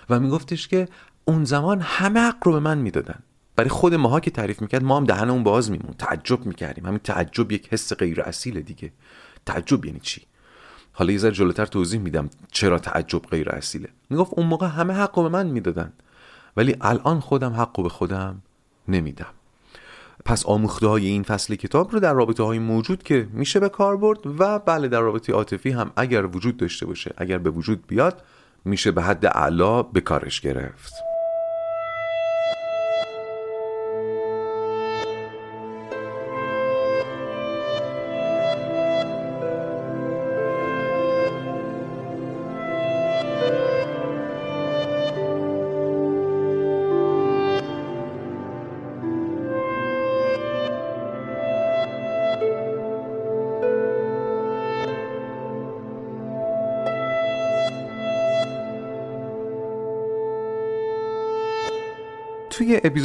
و 0.10 0.20
میگفتش 0.20 0.68
که 0.68 0.88
اون 1.25 1.46
زمان 1.46 1.82
همه 1.82 2.20
حق 2.20 2.38
رو 2.44 2.51
به 2.51 2.60
من 2.60 2.78
می‌دادن. 2.78 3.20
برای 3.56 3.70
خود 3.70 3.94
ماها 3.94 4.20
که 4.20 4.32
تعریف 4.32 4.62
می‌کرد 4.62 4.84
ما 4.84 4.98
هم 4.98 5.04
دهن 5.04 5.30
اون 5.30 5.44
باز 5.44 5.72
میمون. 5.72 5.94
تعجب 5.94 6.46
می‌کردیم. 6.46 6.86
همین 6.86 7.00
تعجب 7.00 7.51
یک 7.51 7.68
حس 7.74 7.94
غیر 7.94 8.22
اصیل 8.22 8.62
دیگه. 8.62 8.92
تعجب 9.46 9.86
یعنی 9.86 10.00
چی؟ 10.00 10.22
حالا 11.00 11.12
یه 11.12 11.18
ذره 11.18 11.32
جلوتر 11.32 11.65
توضیح 11.65 12.00
میدم 12.00 12.29
چرا 12.51 12.79
تعجب 12.79 13.22
غیر 13.22 13.50
اصیله. 13.50 13.89
می‌گفت 14.10 14.34
اون 14.36 14.48
موقع 14.48 14.68
همه 14.68 14.94
حق 14.94 15.15
به 15.15 15.29
من 15.29 15.48
می‌دادن 15.48 15.94
ولی 16.58 16.75
الان 16.82 17.20
خودم 17.20 17.53
حق 17.53 17.84
به 17.84 17.89
خودم 17.89 18.41
نمیدم. 18.88 19.34
پس 20.25 20.46
آموخته 20.46 20.88
های 20.88 21.08
این 21.08 21.24
فصل 21.24 21.56
کتاب 21.56 21.91
رو 21.91 22.00
در 22.00 22.13
رابطه 22.13 22.44
های 22.44 22.60
موجود 22.60 23.03
که 23.03 23.27
میشه 23.34 23.60
به 23.60 23.70
کار 23.70 23.98
برد 23.98 24.20
و 24.39 24.60
بله 24.60 24.88
در 24.88 25.00
رابطه 25.00 25.34
عاطفی 25.34 25.70
هم 25.70 25.91
اگر 25.96 26.25
وجود 26.25 26.58
داشته 26.58 26.86
باشه 26.86 27.13
اگر 27.18 27.38
به 27.38 27.50
وجود 27.50 27.88
بیاد 27.88 28.22
میشه 28.65 28.91
به 28.91 29.01
حد 29.01 29.25
اعلا 29.25 29.84
به 29.84 30.01
کارش 30.01 30.41
گرفت. 30.41 30.94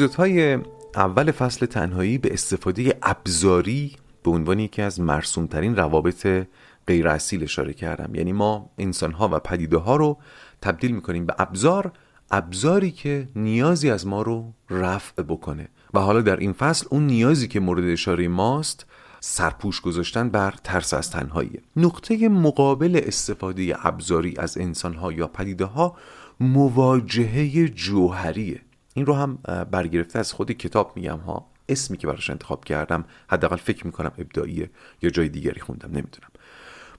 اپیزودهای 0.05 0.59
اول 0.95 1.31
فصل 1.31 1.67
تنهایی 1.67 2.19
به 2.19 2.33
استفاده 2.33 2.99
ابزاری 3.03 3.97
به 4.23 4.31
عنوان 4.31 4.59
یکی 4.61 4.83
از 4.83 5.01
مرسومترین 5.01 5.77
روابط 5.77 6.47
غیر 6.87 7.09
اصیل 7.09 7.43
اشاره 7.43 7.73
کردم. 7.73 8.15
یعنی 8.15 8.33
ما 8.33 8.71
انسانها 8.79 9.29
و 9.33 9.39
پدیده 9.39 9.77
ها 9.77 9.97
رو 9.97 10.19
تبدیل 10.63 10.95
می‌کنیم 10.95 11.27
به 11.27 11.35
ابزار 11.39 11.93
ابزاری 12.31 12.91
که 12.91 13.29
نیازی 13.37 13.91
از 13.91 14.07
ما 14.07 14.23
رو 14.23 14.53
رفع 14.71 15.23
بکنه. 15.23 15.69
و 15.95 16.01
حالا 16.01 16.21
در 16.21 16.37
این 16.37 16.53
فصل 16.53 16.87
اون 16.91 17.07
نیازی 17.07 17.49
که 17.49 17.61
مورد 17.61 17.85
اشاره 17.85 18.29
ماست 18.29 18.87
سرپوش 19.21 19.81
گذاشتن 19.81 20.29
بر 20.29 20.55
ترس 20.65 20.95
از 20.95 21.11
تنهایی. 21.11 21.61
نقطه 21.77 22.29
مقابل 22.29 23.01
استفاده 23.07 23.87
ابزاری 23.87 24.35
از 24.39 24.59
انسانها 24.59 25.13
یا 25.13 25.27
پدیده 25.27 25.65
ها 25.65 25.97
مواجهه 26.41 27.69
جوهریه. 27.69 28.61
این 28.95 29.07
رو 29.07 29.15
هم 29.15 29.39
برگرفته 29.71 30.19
از 30.19 30.33
خود 30.33 30.53
کتاب 30.53 30.93
میگم 30.97 31.19
ها. 31.19 31.47
اسمی 31.69 31.97
که 31.97 32.07
براش 32.07 32.31
انتخاب 32.31 32.65
کردم 32.65 33.05
حداقل 33.29 33.57
فکر 33.57 33.87
می‌کنم 33.87 34.13
ابداعیه 34.19 34.71
یا 35.03 35.11
جای 35.11 35.29
دیگری 35.29 35.61
خوندم 35.61 35.89
نمی‌دونم. 35.89 36.31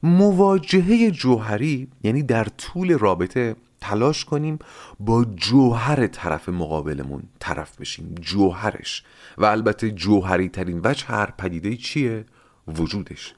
مواجهه 0.03 1.11
جوهری 1.11 1.87
یعنی 2.03 2.23
در 2.23 2.43
طول 2.43 2.97
رابطه 2.97 3.55
تلاش 3.81 4.25
کنیم 4.25 4.59
با 4.99 5.25
جوهر 5.25 6.07
طرف 6.07 6.49
مقابلمون 6.49 7.23
طرف 7.39 7.79
بشیم. 7.79 8.15
جوهرش. 8.21 9.03
و 9.37 9.45
البته 9.45 9.91
جوهری 9.91 10.49
ترین 10.49 10.81
وجه 10.83 11.05
هر 11.05 11.33
پدیده 11.37 11.77
چیه؟ 11.77 12.25
وجودش. 12.67 13.33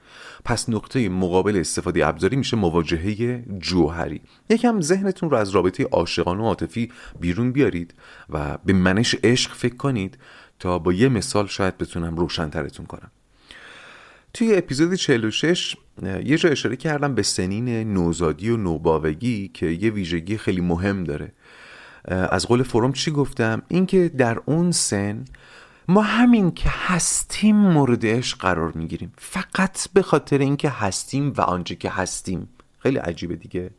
پس 0.46 0.70
نقطه 0.70 1.10
مقابل 1.10 1.58
استفاده 1.58 2.08
ابزاری 2.08 2.36
میشه 2.36 2.58
مواجهه 2.58 3.44
جوهری. 3.60 4.22
یکم 4.50 4.82
ذهنتون 4.82 5.30
رو 5.30 5.38
از 5.38 5.50
رابطه 5.50 5.84
عاشقانه 5.84 6.44
و 6.44 6.46
عاطفی 6.46 6.92
بیرون 7.20 7.52
بیارید 7.52 7.94
و 8.30 8.58
به 8.66 8.74
منش 8.74 9.16
عشق 9.24 9.54
فکر 9.54 9.76
کنید 9.76 10.18
تا 10.60 10.80
با 10.80 10.94
یه 10.94 11.10
مثال 11.10 11.48
شاید 11.48 11.78
بتونم 11.78 12.16
روشنترتون 12.16 12.86
کنم. 12.86 13.12
توی 14.34 14.56
اپیزود 14.56 14.94
46 14.94 15.76
یه 16.26 16.38
جا 16.38 16.50
اشاره 16.50 16.76
کردم 16.76 17.16
به 17.16 17.24
سنین 17.24 17.94
نوزادی 17.94 18.50
و 18.50 18.58
نوباوگی 18.58 19.52
که 19.54 19.66
یه 19.66 19.92
ویژگی 19.92 20.38
خیلی 20.38 20.62
مهم 20.62 21.04
داره. 21.04 21.32
از 22.08 22.48
قول 22.48 22.64
فروم 22.64 22.94
چی 22.94 23.12
گفتم؟ 23.12 23.62
اینکه 23.68 24.10
در 24.10 24.42
اون 24.46 24.72
سن 24.72 25.26
ما 25.88 26.02
همین 26.02 26.52
که 26.52 26.70
هستیم 26.70 27.56
موردش 27.56 28.36
قرار 28.36 28.72
می‌گیریم. 28.72 29.14
فقط 29.18 29.88
به 29.94 30.02
خاطر 30.02 30.38
اینکه 30.38 30.70
هستیم 30.70 31.34
و 31.38 31.42
آنچه 31.42 31.76
که 31.76 31.90
هستیم. 31.90 32.50
خیلی 32.80 32.98
عجیبه 32.98 33.36
دیگه. 33.36 33.70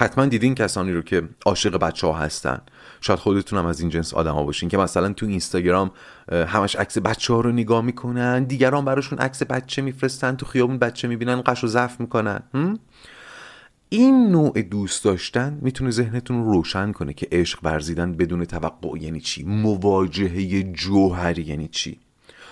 حتما 0.00 0.26
دیدین 0.26 0.54
کسانی 0.54 0.92
رو 0.92 1.02
که 1.02 1.22
عاشق 1.46 1.76
بچه 1.76 2.06
ها 2.06 2.12
هستن. 2.12 2.60
شاید 3.00 3.18
خودتون 3.18 3.58
هم 3.58 3.66
از 3.66 3.80
این 3.80 3.88
جنس 3.88 4.14
آدم 4.14 4.34
ها 4.34 4.42
باشین 4.42 4.68
که 4.68 4.78
مثلا 4.78 5.12
تو 5.12 5.26
اینستاگرام 5.26 5.90
همش 6.32 6.76
عکس 6.76 6.98
بچه 6.98 7.34
ها 7.34 7.40
رو 7.40 7.52
نگاه 7.52 7.82
می‌کنن 7.82 8.44
دیگران 8.44 8.84
براشون 8.84 9.18
عکس 9.18 9.42
بچه 9.42 9.82
میفرستن 9.82 10.36
تو 10.36 10.46
خیابون 10.46 10.78
بچه 10.78 11.08
می‌بینن 11.08 11.42
قش 11.46 11.64
و 11.64 11.66
ضعف 11.66 12.00
می‌کنن. 12.00 12.42
این 13.92 14.30
نوع 14.30 14.62
دوست 14.62 15.04
داشتن 15.04 15.58
می‌تونه 15.62 15.90
ذهنتون 15.90 16.44
رو 16.44 16.52
روشن 16.52 16.92
کنه 16.92 17.12
که 17.12 17.28
عشق 17.32 17.58
ورزیدن 17.62 18.12
بدون 18.12 18.44
توقع 18.44 18.98
یعنی 18.98 19.20
چی؟ 19.20 19.44
مواجهه 19.44 20.62
جوهری 20.62 21.42
یعنی 21.42 21.68
چی؟ 21.68 21.98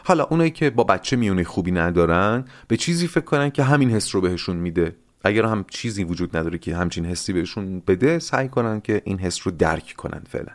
حالا 0.04 0.24
اونایی 0.24 0.50
که 0.50 0.70
با 0.70 0.84
بچه 0.84 1.16
میونه 1.16 1.44
خوبی 1.44 1.70
ندارن 1.70 2.44
به 2.68 2.76
چیزی 2.76 3.06
فکر 3.06 3.24
کنن 3.24 3.50
که 3.50 3.62
همین 3.62 3.90
حس 3.90 4.14
رو 4.14 4.20
بهشون 4.20 4.56
میده. 4.56 4.96
اگر 5.24 5.44
هم 5.44 5.64
چیزی 5.70 6.04
وجود 6.04 6.36
نداره 6.36 6.58
که 6.58 6.76
همچین 6.76 7.04
حسی 7.04 7.32
بهشون 7.32 7.82
بده 7.86 8.18
سعی 8.18 8.48
کنن 8.48 8.80
که 8.80 9.02
این 9.04 9.18
حس 9.18 9.40
رو 9.44 9.52
درک 9.52 9.94
کنن 9.96 10.22
فعلا. 10.30 10.52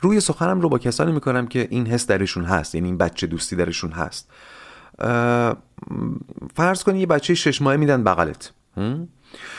روی 0.00 0.20
سخنم 0.20 0.60
رو 0.60 0.68
با 0.68 0.78
کسانی 0.78 1.12
می‌کنم 1.12 1.46
که 1.46 1.68
این 1.70 1.86
حس 1.86 2.06
درشون 2.06 2.44
هست 2.44 2.74
یعنی 2.74 2.88
این 2.88 2.98
بچه 2.98 3.26
دوستی 3.26 3.56
درشون 3.56 3.90
هست. 3.90 4.30
فرض 6.54 6.82
کنی 6.84 7.00
یه 7.00 7.06
بچه 7.06 7.34
شش 7.34 7.62
ماه 7.62 7.76
میدن 7.76 8.04
بغلت. 8.04 8.52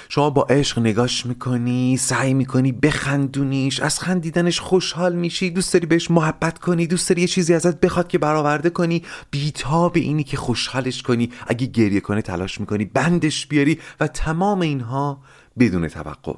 شما 0.10 0.30
با 0.30 0.44
عشق 0.44 0.80
نگاش 0.80 1.26
می‌کنی 1.26 1.98
سعی 1.98 2.34
می‌کنی 2.34 2.72
بخندونیش 2.72 3.80
از 3.80 4.00
خندیدنش 4.00 4.60
خوشحال 4.60 5.16
میشی 5.16 5.50
دوست 5.50 5.74
داری 5.74 5.86
بهش 5.86 6.12
محبت 6.12 6.60
کنی 6.60 6.88
دوست 6.88 7.10
داری 7.10 7.22
یه 7.22 7.28
چیزی 7.28 7.54
ازت 7.54 7.80
بخواد 7.80 8.08
که 8.08 8.18
برآورده 8.18 8.70
کنی 8.70 9.04
بیتا 9.32 9.90
به 9.90 10.00
اینی 10.00 10.24
که 10.24 10.38
خوشحالش 10.38 11.02
کنی. 11.02 11.30
اگه 11.48 11.68
گریه 11.68 12.00
کنه 12.00 12.22
تلاش 12.22 12.60
می‌کنی 12.60 12.86
بندش 12.86 13.48
بیاری 13.48 13.80
و 14.00 14.08
تمام 14.08 14.60
اینها 14.62 15.22
بدون 15.60 15.88
توقع. 15.88 16.34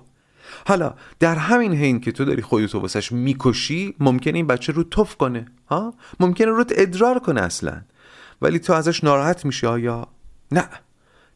حالا 0.67 0.93
در 1.19 1.35
همین 1.35 1.73
حین 1.73 2.00
که 2.00 2.11
تو 2.11 2.25
داری 2.25 2.41
خودتو 2.41 2.79
واسش 2.79 3.11
می‌کشی 3.11 3.95
ممکنه 4.00 4.33
این 4.33 4.47
بچه 4.47 4.73
رو 4.73 4.83
تف 4.83 5.15
کنه 5.15 5.45
ها؟ 5.69 5.93
ممکنه 6.19 6.47
روت 6.47 6.73
ادرار 6.75 7.19
کنه 7.19 7.41
اصلا. 7.41 7.81
ولی 8.41 8.59
تو 8.59 8.73
ازش 8.73 9.03
ناراحت 9.03 9.45
میشی 9.45 9.67
آیا؟ 9.67 10.07
نه. 10.51 10.69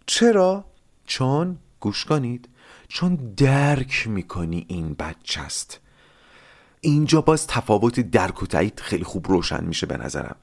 چرا؟ 0.05 0.65
چون 1.05 1.57
گوش 1.79 2.05
کنید 2.05 2.49
چون 2.87 3.15
درک 3.37 4.07
می‌کنی 4.07 4.65
این 4.69 4.93
بچه 4.93 5.41
است 5.41 5.79
اینجا 6.81 7.21
باز 7.21 7.47
تفاوت 7.47 7.99
درک 7.99 8.43
و 8.43 8.45
تایید 8.45 8.79
خیلی 8.79 9.03
خوب 9.03 9.27
روشن 9.27 9.63
میشه 9.63 9.85
به 9.85 9.97
نظرم. 9.97 10.35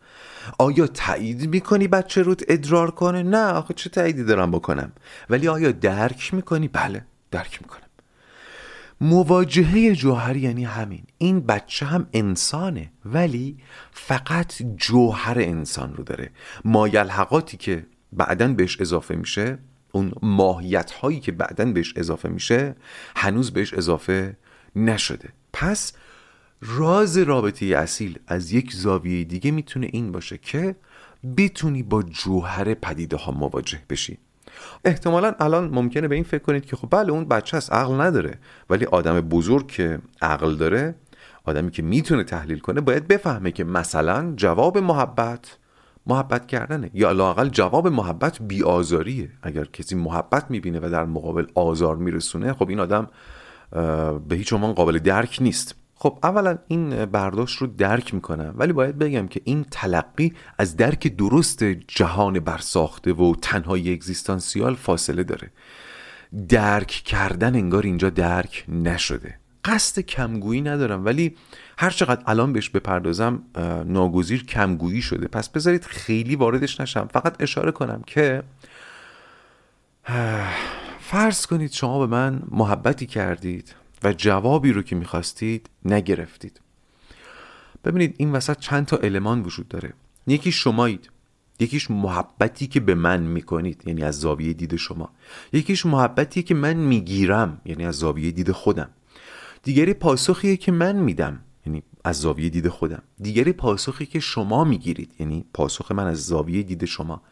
آیا 0.59 0.87
تایید 0.87 1.49
می‌کنی 1.49 1.88
بچه 1.88 2.23
روت 2.23 2.45
ادرار 2.49 2.90
کنه؟ 2.90 3.23
نه 3.23 3.47
آخه 3.47 3.75
چه 3.75 3.90
تاییدی 3.90 4.25
دارم 4.25 4.50
بکنم؟ 4.50 4.92
ولی 5.31 5.49
آیا 5.49 5.73
درک 5.73 6.35
می‌کنی؟ 6.35 6.69
بله 6.69 7.04
درک 7.31 7.62
می‌کنم. 7.62 7.83
مواجهه 9.00 9.95
جوهری 9.95 10.40
یعنی 10.40 10.64
همین. 10.64 11.04
این 11.19 11.40
بچه 11.40 11.87
هم 11.87 12.07
انسانه 12.12 12.92
ولی 13.04 13.59
فقط 13.92 14.62
جوهر 14.76 15.38
انسان 15.38 15.95
رو 15.95 16.04
داره. 16.04 16.31
مایلحقاتی 16.64 17.57
که 17.57 17.87
بعدا 18.12 18.49
بهش 18.49 18.81
اضافه 18.81 19.14
میشه 19.14 19.59
اون 19.93 20.13
ماهیت 20.23 20.91
هایی 20.91 21.21
که 21.21 21.33
بعدا 21.33 21.65
بهش 21.65 21.95
اضافه 21.97 22.29
میشه 22.29 22.75
هنوز 23.17 23.51
بهش 23.51 23.75
اضافه 23.75 24.37
نشده. 24.77 25.29
پس 25.53 25.93
راز 26.63 27.19
رابطه 27.19 27.67
اصیل 27.67 28.19
از 28.27 28.53
یک 28.53 28.73
زاویه 28.73 29.25
دیگه 29.25 29.51
می‌تونه 29.51 29.89
این 29.93 30.13
باشه 30.13 30.39
که 30.39 30.77
بتونی 31.37 31.83
با 31.83 32.03
جوهر 32.03 32.75
پدیده 32.75 33.17
ها 33.17 33.33
مواجه 33.33 33.83
بشی. 33.91 34.19
احتمالا 34.85 35.35
الان 35.41 35.69
ممکنه 35.69 36.09
به 36.09 36.15
این 36.15 36.25
فکر 36.25 36.43
کنید 36.43 36.67
که 36.67 36.77
خب 36.77 36.89
بله 36.91 37.13
اون 37.13 37.25
بچه 37.25 37.57
از 37.57 37.71
عقل 37.71 38.01
نداره. 38.01 38.39
ولی 38.71 38.85
آدم 38.85 39.21
بزرگ 39.21 39.67
که 39.67 39.99
عقل 40.23 40.57
داره 40.57 40.95
آدمی 41.45 41.71
که 41.71 41.83
می‌تونه 41.83 42.25
تحلیل 42.25 42.59
کنه 42.59 42.81
باید 42.81 43.09
بفهمه 43.09 43.53
که 43.53 43.65
مثلا 43.65 44.33
جواب 44.37 44.79
محبت 44.79 45.57
محبت 46.06 46.47
کردنه. 46.47 46.90
یا 46.94 47.12
لاقل 47.12 47.49
جواب 47.49 47.88
محبت 47.88 48.42
بیآزاریه. 48.42 49.30
اگر 49.42 49.64
کسی 49.64 49.94
محبت 49.94 50.50
می‌بینه 50.50 50.78
و 50.82 50.90
در 50.90 51.04
مقابل 51.04 51.47
آزار 51.54 51.97
میرسونه 51.97 52.52
خب 52.52 52.68
این 52.68 52.80
آدم 52.80 53.09
به 54.28 54.37
هیچ 54.37 54.52
عنوان 54.52 54.73
قابل 54.73 54.99
درک 54.99 55.38
نیست. 55.40 55.75
خب 55.94 56.18
اولا 56.23 56.59
این 56.68 57.04
برداشت 57.04 57.59
رو 57.59 57.66
درک 57.66 58.14
می‌کنم 58.14 58.54
ولی 58.56 58.73
باید 58.73 58.99
بگم 58.99 59.28
که 59.28 59.40
این 59.44 59.64
تلقی 59.71 60.32
از 60.59 60.76
درک 60.76 61.16
درست 61.16 61.64
جهان 61.64 62.40
برساخته 62.40 63.12
و 63.12 63.35
تنهای 63.42 63.92
اگزیستانسیال 63.92 64.75
فاصله 64.75 65.23
داره. 65.23 65.50
درک 66.49 66.87
کردن 66.87 67.54
انگار 67.54 67.82
اینجا 67.82 68.11
درک 68.11 68.64
نشده. 68.68 69.38
قصد 69.64 70.00
کمگویی 70.00 70.61
ندارم 70.61 71.04
ولی 71.04 71.37
هر 71.79 71.91
چقدر 71.91 72.23
الان 72.26 72.52
بهش 72.52 72.69
بپردازم 72.69 73.43
ناگزیر 73.87 74.45
کمگویی 74.45 75.02
شده. 75.02 75.29
پس 75.29 75.49
بذارید 75.49 75.85
خیلی 75.85 76.37
واردش 76.37 76.81
نشم. 76.81 77.09
فقط 77.12 77.43
اشاره 77.43 77.71
کنم 77.71 78.02
که 78.07 78.43
فرض 81.00 81.47
کنید 81.47 81.73
شما 81.73 82.07
به 82.07 82.07
من 82.07 82.43
محبتی 82.50 83.07
کردید 83.07 83.75
و 84.05 84.12
جوابی 84.12 84.73
رو 84.73 84.83
که 84.83 84.97
می‌خواستید 84.97 85.71
نگرفتید. 85.85 86.61
ببینید 87.85 88.14
این 88.19 88.33
وسط 88.33 88.59
چند 88.59 88.87
تا 88.87 88.97
المان 88.97 89.43
وجود 89.43 89.69
داره. 89.69 89.93
یکی 90.26 90.52
شمایید. 90.52 91.11
یکیش 91.61 91.91
محبتی 91.91 92.67
که 92.67 92.81
به 92.81 92.95
من 92.95 93.21
می‌کنید 93.21 93.83
یعنی 93.87 94.02
از 94.02 94.21
زاویه 94.21 94.52
دید 94.52 94.76
شما. 94.76 95.11
یکیش 95.52 95.87
محبتی 95.87 96.43
که 96.43 96.55
من 96.55 96.75
می‌گیرم 96.75 97.61
یعنی 97.64 97.87
از 97.87 97.95
زاویه 97.95 98.31
دید 98.31 98.52
خودم. 98.52 98.88
دیگری 99.62 99.95
پاسخیه 99.95 100.57
که 100.57 100.73
من 100.73 100.97
میدم. 100.97 101.38
از 102.04 102.16
زاویه 102.21 102.49
دید 102.49 102.68
خودم. 102.68 103.02
دیگری 103.21 103.52
پاسخی 103.52 104.06
که 104.06 104.21
شما 104.21 104.64
می‌گیرید 104.64 105.14
یعنی 105.18 105.44
پاسخ 105.54 105.92
من 105.92 106.06
از 106.06 106.26
زاویه 106.26 106.62
دید 106.62 106.85
شما 106.85 107.23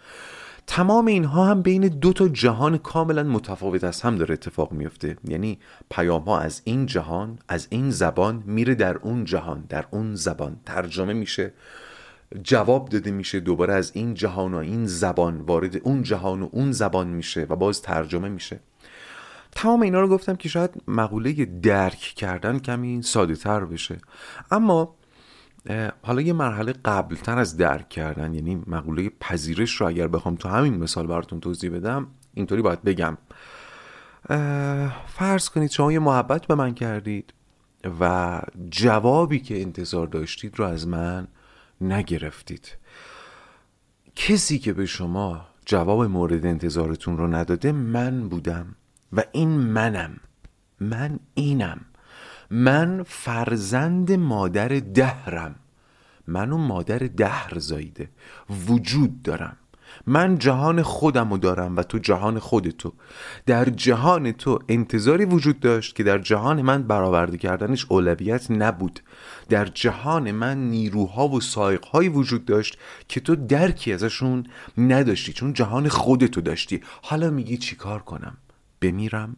تمام 0.66 1.06
اینها 1.06 1.46
هم 1.46 1.62
بین 1.62 1.88
دو 1.88 2.12
تا 2.12 2.28
جهان 2.28 2.78
کاملا 2.78 3.22
متفاوت 3.22 3.84
از 3.84 4.02
هم 4.02 4.16
داره 4.16 4.32
اتفاق 4.32 4.72
میفته 4.72 5.16
یعنی 5.24 5.58
پیام 5.90 6.22
ها 6.22 6.40
از 6.40 6.62
این 6.64 6.86
جهان 6.86 7.38
از 7.48 7.66
این 7.70 7.90
زبان 7.90 8.42
میره 8.46 8.74
در 8.74 8.96
اون 8.96 9.24
جهان 9.24 9.64
در 9.68 9.86
اون 9.90 10.14
زبان. 10.14 10.56
ترجمه 10.66 11.12
میشه 11.12 11.52
جواب 12.42 12.88
داده 12.88 13.10
میشه 13.10 13.40
دوباره 13.40 13.74
از 13.74 13.90
این 13.94 14.14
جهان 14.14 14.54
و 14.54 14.56
این 14.56 14.86
زبان 14.86 15.40
وارد 15.40 15.76
اون 15.82 16.02
جهان 16.02 16.42
و 16.42 16.48
اون 16.52 16.72
زبان 16.72 17.06
میشه 17.06 17.46
و 17.50 17.56
باز 17.56 17.82
ترجمه 17.82 18.28
میشه. 18.28 18.60
تمام 19.52 19.82
اینا 19.82 20.00
رو 20.00 20.08
گفتم 20.08 20.36
که 20.36 20.48
شاید 20.48 20.82
مقوله 20.88 21.44
درک 21.44 21.98
کردن 21.98 22.58
کمی 22.58 23.02
ساده 23.02 23.34
تر 23.34 23.64
بشه. 23.64 23.98
اما 24.50 24.94
حالا 26.02 26.20
یه 26.20 26.32
مرحله 26.32 26.72
قبلتر 26.84 27.38
از 27.38 27.56
درک 27.56 27.88
کردن 27.88 28.34
یعنی 28.34 28.62
مقوله 28.66 29.10
پذیرش 29.20 29.80
رو 29.80 29.86
اگر 29.86 30.08
بخوام 30.08 30.36
تو 30.36 30.48
همین 30.48 30.76
مثال 30.76 31.06
براتون 31.06 31.40
توضیح 31.40 31.70
بدم 31.70 32.06
اینطوری 32.34 32.62
باید 32.62 32.82
بگم. 32.82 33.18
فرض 35.06 35.48
کنید 35.48 35.70
شما 35.70 35.92
یه 35.92 35.98
محبت 35.98 36.46
به 36.46 36.54
من 36.54 36.74
کردید 36.74 37.34
و 38.00 38.40
جوابی 38.70 39.40
که 39.40 39.60
انتظار 39.60 40.06
داشتید 40.06 40.58
رو 40.58 40.64
از 40.64 40.88
من 40.88 41.28
نگرفتید. 41.80 42.76
کسی 44.16 44.58
که 44.58 44.72
به 44.72 44.86
شما 44.86 45.46
جواب 45.66 46.04
مورد 46.04 46.46
انتظارتون 46.46 47.16
رو 47.18 47.34
نداده 47.34 47.72
من 47.72 48.28
بودم. 48.28 48.76
و 49.12 49.24
این 49.32 49.48
منم 49.48 50.20
من 50.80 51.18
اینم. 51.34 51.80
من 52.50 53.02
فرزند 53.02 54.12
مادر 54.12 54.68
دهرم. 54.68 55.54
منو 56.26 56.58
مادر 56.58 56.98
دهر 56.98 57.58
زایده. 57.58 58.08
وجود 58.68 59.22
دارم. 59.22 59.56
من 60.06 60.38
جهان 60.38 60.82
خودمو 60.82 61.38
دارم 61.38 61.76
و 61.76 61.82
تو 61.82 61.98
جهان 61.98 62.38
خودتو 62.38 62.92
در 63.46 63.64
جهان 63.64 64.32
تو 64.32 64.58
انتظاری 64.68 65.24
وجود 65.24 65.60
داشت 65.60 65.96
که 65.96 66.02
در 66.02 66.18
جهان 66.18 66.62
من 66.62 66.82
برآورده 66.82 67.38
کردنش 67.38 67.86
اولویت 67.88 68.50
نبود. 68.50 69.00
در 69.48 69.64
جهان 69.64 70.30
من 70.30 70.70
نیروها 70.70 71.28
و 71.28 71.40
سایقهایی 71.40 72.08
وجود 72.08 72.44
داشت 72.44 72.78
که 73.08 73.20
تو 73.20 73.36
درکی 73.36 73.92
ازشون 73.92 74.46
نداشتی 74.78 75.32
چون 75.32 75.52
جهان 75.52 75.88
خودتو 75.88 76.40
داشتی. 76.40 76.80
حالا 77.02 77.30
میگی 77.30 77.56
چیکار 77.56 78.02
کنم؟ 78.02 78.36
بمیرم؟ 78.80 79.36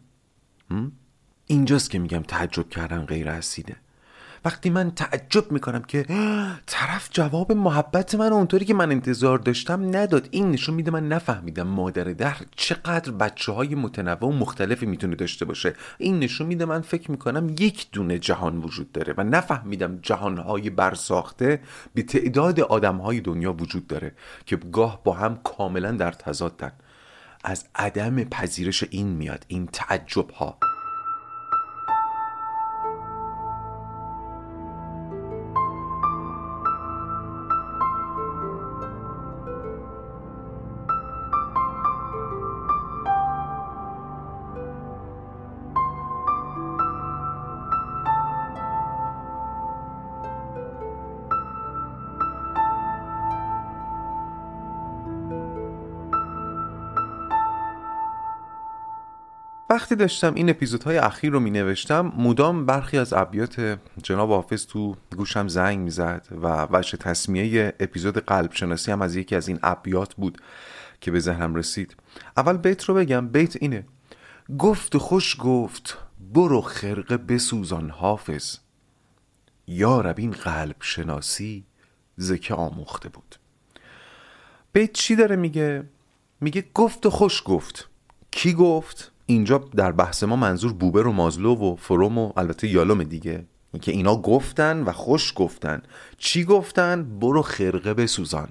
اینجاست 1.47 1.89
که 1.89 1.99
میگم 1.99 2.21
تعجب 2.21 2.69
کردن 2.69 3.05
غیر 3.05 3.29
اسیده 3.29 3.75
وقتی 4.45 4.69
من 4.69 4.91
تعجب 4.91 5.51
می‌کنم 5.51 5.81
که 5.81 6.05
طرف 6.65 7.09
جواب 7.11 7.51
محبت 7.51 8.15
من 8.15 8.33
اونطوری 8.33 8.65
که 8.65 8.73
من 8.73 8.91
انتظار 8.91 9.39
داشتم 9.39 9.95
نداد. 9.97 10.27
این 10.31 10.51
نشون 10.51 10.75
میده 10.75 10.91
من 10.91 11.07
نفهمیدم 11.07 11.67
مادر 11.67 12.03
در 12.03 12.35
چقدر 12.55 13.11
بچه 13.11 13.51
های 13.51 13.75
متنوع 13.75 14.29
و 14.29 14.31
مختلفی 14.31 14.85
می‌تونه 14.85 15.15
داشته 15.15 15.45
باشه. 15.45 15.75
این 15.97 16.19
نشون 16.19 16.47
میده 16.47 16.65
من 16.65 16.81
فکر 16.81 17.11
می‌کنم 17.11 17.55
یک 17.59 17.91
دونه 17.91 18.19
جهان 18.19 18.57
وجود 18.57 18.91
داره 18.91 19.13
و 19.17 19.23
نفهمیدم 19.23 19.99
جهانهای 20.01 20.69
برساخته 20.69 21.61
به 21.93 22.03
تعداد 22.03 22.59
آدمهای 22.59 23.21
دنیا 23.21 23.53
وجود 23.53 23.87
داره 23.87 24.11
که 24.45 24.55
گاه 24.55 25.03
با 25.03 25.13
هم 25.13 25.39
کاملا 25.43 25.91
در 25.91 26.11
تضادن. 26.11 26.71
از 27.43 27.65
عدم 27.75 28.23
پذیرش 28.23 28.83
این 28.89 29.07
میاد 29.07 29.45
این 29.47 29.67
تعجب 29.67 30.29
ها 30.29 30.57
وقتی 59.93 60.01
داشتم 60.01 60.33
این 60.33 60.49
اپیزودهای 60.49 60.97
اخیر 60.97 61.31
رو 61.31 61.39
می 61.39 61.51
نوشتم 61.51 62.13
مدام 62.17 62.65
برخی 62.65 62.97
از 62.97 63.13
ابیات 63.13 63.79
جناب 64.03 64.29
حافظ 64.29 64.65
تو 64.65 64.95
گوشم 65.17 65.47
زنگ 65.47 65.79
می‌زد 65.79 66.27
و 66.41 66.67
وجه 66.71 66.97
تصمیه 66.97 67.73
اپیزود 67.79 68.17
قلب 68.17 68.53
شناسی 68.53 68.91
هم 68.91 69.01
از 69.01 69.15
یکی 69.15 69.35
از 69.35 69.47
این 69.47 69.59
ابیات 69.63 70.13
بود 70.13 70.41
که 71.01 71.11
به 71.11 71.19
ذهنم 71.19 71.55
رسید. 71.55 71.95
اول 72.37 72.57
بیت 72.57 72.83
رو 72.83 72.93
بگم. 72.95 73.27
بیت 73.27 73.55
اینه. 73.61 73.85
گفت 74.59 74.97
خوش 74.97 75.37
گفت 75.39 75.97
برو 76.33 76.61
خرقه 76.61 77.17
بسوزان 77.17 77.89
حافظ. 77.89 78.57
یا 79.67 80.01
رب 80.01 80.19
این 80.19 80.31
قلب 80.31 80.75
شناسی 80.79 81.65
زکه 82.17 82.53
آموخته 82.53 83.09
بود. 83.09 83.35
بیت 84.73 84.93
چی 84.93 85.15
داره 85.15 85.35
میگه؟ 85.35 85.83
میگه 86.41 86.65
گفت 86.73 87.07
خوش 87.07 87.43
گفت. 87.45 87.89
کی 88.31 88.53
گفت؟ 88.53 89.12
اینجا 89.25 89.57
در 89.75 89.91
بحث 89.91 90.23
ما 90.23 90.35
منظور 90.35 90.73
بوبر 90.73 91.07
و 91.07 91.11
مازلو 91.11 91.55
و 91.55 91.75
فروم 91.75 92.17
و 92.17 92.33
البته 92.37 92.67
یالوم 92.67 93.03
دیگه. 93.03 93.45
اینکه 93.73 93.91
اینا 93.91 94.15
گفتن 94.15 94.83
و 94.83 94.91
خوش 94.91 95.33
گفتن. 95.35 95.81
چی 96.17 96.43
گفتن؟ 96.43 97.19
برو 97.19 97.41
خرقه 97.41 97.93
بسوزان. 97.93 98.49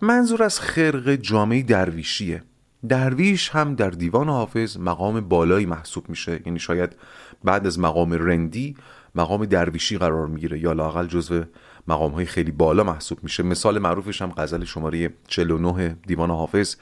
منظور 0.00 0.42
از 0.42 0.60
خرقه 0.60 1.16
جامعه 1.16 1.62
درویشیه. 1.62 2.42
درویش 2.88 3.50
هم 3.50 3.74
در 3.74 3.90
دیوان 3.90 4.28
حافظ 4.28 4.76
مقام 4.78 5.20
بالایی 5.20 5.66
محسوب 5.66 6.08
میشه. 6.08 6.40
یعنی 6.46 6.58
شاید 6.58 6.96
بعد 7.44 7.66
از 7.66 7.78
مقام 7.78 8.12
رندی 8.12 8.76
مقام 9.14 9.44
درویشی 9.44 9.98
قرار 9.98 10.26
می‌گیره 10.26 10.58
یا 10.58 10.72
لاقل 10.72 11.06
جزو 11.06 11.44
مقام 11.88 12.12
های 12.12 12.26
خیلی 12.26 12.50
بالا 12.50 12.84
محسوب 12.84 13.18
میشه. 13.22 13.42
مثال 13.42 13.78
معروفش 13.78 14.22
هم 14.22 14.32
غزل 14.36 14.64
شماره 14.64 15.14
49 15.28 15.96
دیوان 16.06 16.30
حافظ. 16.30 16.76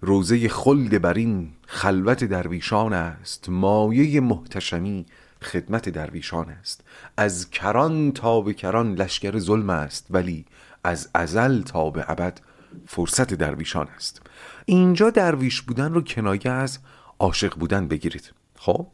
روزه 0.00 0.48
خلد 0.48 1.02
بر 1.02 1.14
این 1.14 1.48
خلوت 1.70 2.24
درویشان 2.24 2.92
است. 2.92 3.48
مایه 3.48 4.20
محتشمی 4.20 5.06
خدمت 5.42 5.88
درویشان 5.88 6.48
است. 6.48 6.84
از 7.16 7.50
کران 7.50 8.12
تا 8.12 8.40
به 8.40 8.54
کران 8.54 8.94
لشکر 8.94 9.38
ظلم 9.38 9.70
است 9.70 10.06
ولی 10.10 10.44
از 10.84 11.08
ازل 11.14 11.62
تا 11.62 11.90
به 11.90 12.10
ابد 12.10 12.40
فرصت 12.86 13.34
درویشان 13.34 13.88
است. 13.96 14.22
اینجا 14.66 15.10
درویش 15.10 15.62
بودن 15.62 15.94
رو 15.94 16.02
کنایه 16.02 16.50
از 16.50 16.78
عاشق 17.18 17.54
بودن 17.54 17.88
بگیرید. 17.88 18.32
خب؟ 18.56 18.86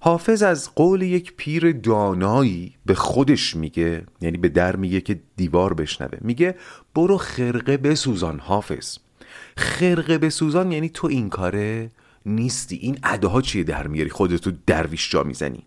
حافظ 0.00 0.42
از 0.42 0.74
قول 0.74 1.02
یک 1.02 1.36
پیر 1.36 1.72
دانایی 1.72 2.74
به 2.86 2.94
خودش 2.94 3.56
میگه 3.56 4.04
یعنی 4.20 4.38
به 4.38 4.48
در 4.48 4.76
میگه 4.76 5.00
که 5.00 5.20
دیوار 5.36 5.74
بشنوه. 5.74 6.18
میگه 6.20 6.54
برو 6.94 7.18
خرقه 7.18 7.76
بسوزان 7.76 8.38
حافظ. 8.38 8.98
خرقه 9.56 10.18
به 10.18 10.30
سوزان 10.30 10.72
یعنی 10.72 10.88
تو 10.88 11.06
این 11.06 11.28
کاره 11.28 11.90
نیستی. 12.26 12.76
این 12.76 12.98
اداها 13.04 13.42
چیه 13.42 13.64
در 13.64 13.86
میاری؟ 13.86 14.10
خودتو 14.10 14.52
درویش 14.66 15.10
جا 15.10 15.22
می‌زنی. 15.22 15.66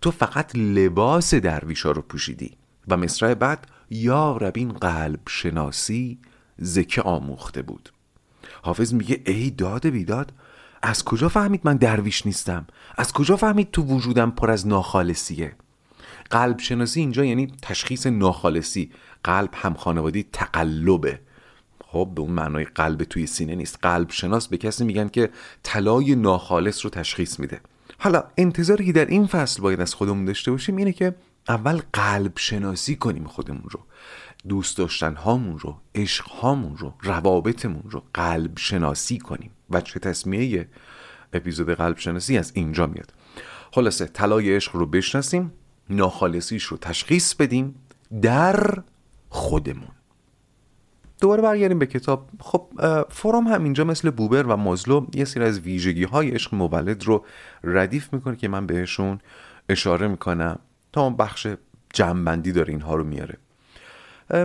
تو 0.00 0.10
فقط 0.10 0.56
لباس 0.56 1.34
درویش 1.34 1.82
ها 1.82 1.90
رو 1.90 2.02
پوشیدی. 2.02 2.56
و 2.88 2.96
مصرع 2.96 3.34
بعد 3.34 3.66
یا 3.90 4.36
ربین 4.36 4.72
قلب 4.72 5.20
شناسی 5.28 6.18
زکه 6.58 7.02
آموخته 7.02 7.62
بود. 7.62 7.92
حافظ 8.62 8.94
میگه 8.94 9.22
ای 9.26 9.50
داد 9.50 9.86
بیداد 9.86 10.32
از 10.82 11.04
کجا 11.04 11.28
فهمید 11.28 11.60
من 11.64 11.76
درویش 11.76 12.26
نیستم؟ 12.26 12.66
از 12.96 13.12
کجا 13.12 13.36
فهمید 13.36 13.70
تو 13.70 13.82
وجودم 13.82 14.30
پر 14.30 14.50
از 14.50 14.66
ناخالصیه؟ 14.66 15.56
قلب 16.30 16.58
شناسی 16.58 17.00
اینجا 17.00 17.24
یعنی 17.24 17.52
تشخیص 17.62 18.06
ناخالصی. 18.06 18.90
قلب 19.24 19.50
هم 19.54 19.74
خانوادی 19.74 20.26
تقلبه. 20.32 21.20
خب 21.90 22.10
به 22.14 22.20
اون 22.20 22.30
معنای 22.30 22.64
قلب 22.64 23.04
توی 23.04 23.26
سینه 23.26 23.54
نیست. 23.54 23.78
قلب 23.82 24.10
شناس 24.10 24.48
به 24.48 24.56
کسی 24.56 24.84
میگن 24.84 25.08
که 25.08 25.30
طلای 25.62 26.14
ناخالص 26.14 26.84
رو 26.84 26.90
تشخیص 26.90 27.40
میده. 27.40 27.60
حالا 27.98 28.24
انتظاری 28.36 28.86
که 28.86 28.92
در 28.92 29.06
این 29.06 29.26
فصل 29.26 29.62
باید 29.62 29.80
از 29.80 29.94
خودمون 29.94 30.24
داشته 30.24 30.50
باشیم 30.50 30.76
اینه 30.76 30.92
که 30.92 31.14
اول 31.48 31.80
قلب 31.92 32.32
شناسی 32.36 32.96
کنیم 32.96 33.24
خودمون 33.24 33.64
رو. 33.70 33.80
دوست 34.48 34.78
داشتن 34.78 35.14
هامون 35.14 35.58
رو 35.58 35.80
عشق 35.94 36.28
هامون 36.28 36.76
رو 36.76 36.94
روابطمون 37.02 37.82
رو 37.90 38.02
قلب 38.14 38.58
شناسی 38.58 39.18
کنیم. 39.18 39.50
و 39.70 39.80
چه 39.80 40.00
تصمیه 40.00 40.68
اپیزود 41.32 41.70
قلب 41.70 41.98
شناسی 41.98 42.38
از 42.38 42.52
اینجا 42.54 42.86
میاد. 42.86 43.12
خلاصه 43.72 44.06
طلای 44.06 44.56
عشق 44.56 44.76
رو 44.76 44.86
بشناسیم 44.86 45.52
ناخالصیش 45.90 46.64
رو 46.64 46.76
تشخیص 46.76 47.34
بدیم 47.34 47.74
در 48.22 48.82
خودمون. 49.28 49.97
دوباره 51.20 51.42
برگردیم 51.42 51.78
به 51.78 51.86
کتاب. 51.86 52.28
خب 52.40 52.68
فروم 53.10 53.46
هم 53.46 53.64
اینجا 53.64 53.84
مثل 53.84 54.10
بوبر 54.10 54.42
و 54.42 54.56
مازلو 54.56 55.06
یه 55.14 55.24
سری 55.24 55.44
از 55.44 55.60
ویژگی 55.60 56.04
های 56.04 56.30
عشق 56.30 56.54
مولد 56.54 57.04
رو 57.04 57.24
ردیف 57.64 58.12
می‌کنه 58.12 58.36
که 58.36 58.48
من 58.48 58.66
بهشون 58.66 59.18
اشاره 59.68 60.08
می‌کنم 60.08 60.58
تا 60.92 61.02
اون 61.02 61.16
بخش 61.16 61.46
جمعبندی 61.92 62.52
داره 62.52 62.70
اینها 62.70 62.94
رو 62.94 63.04
میاره. 63.04 63.36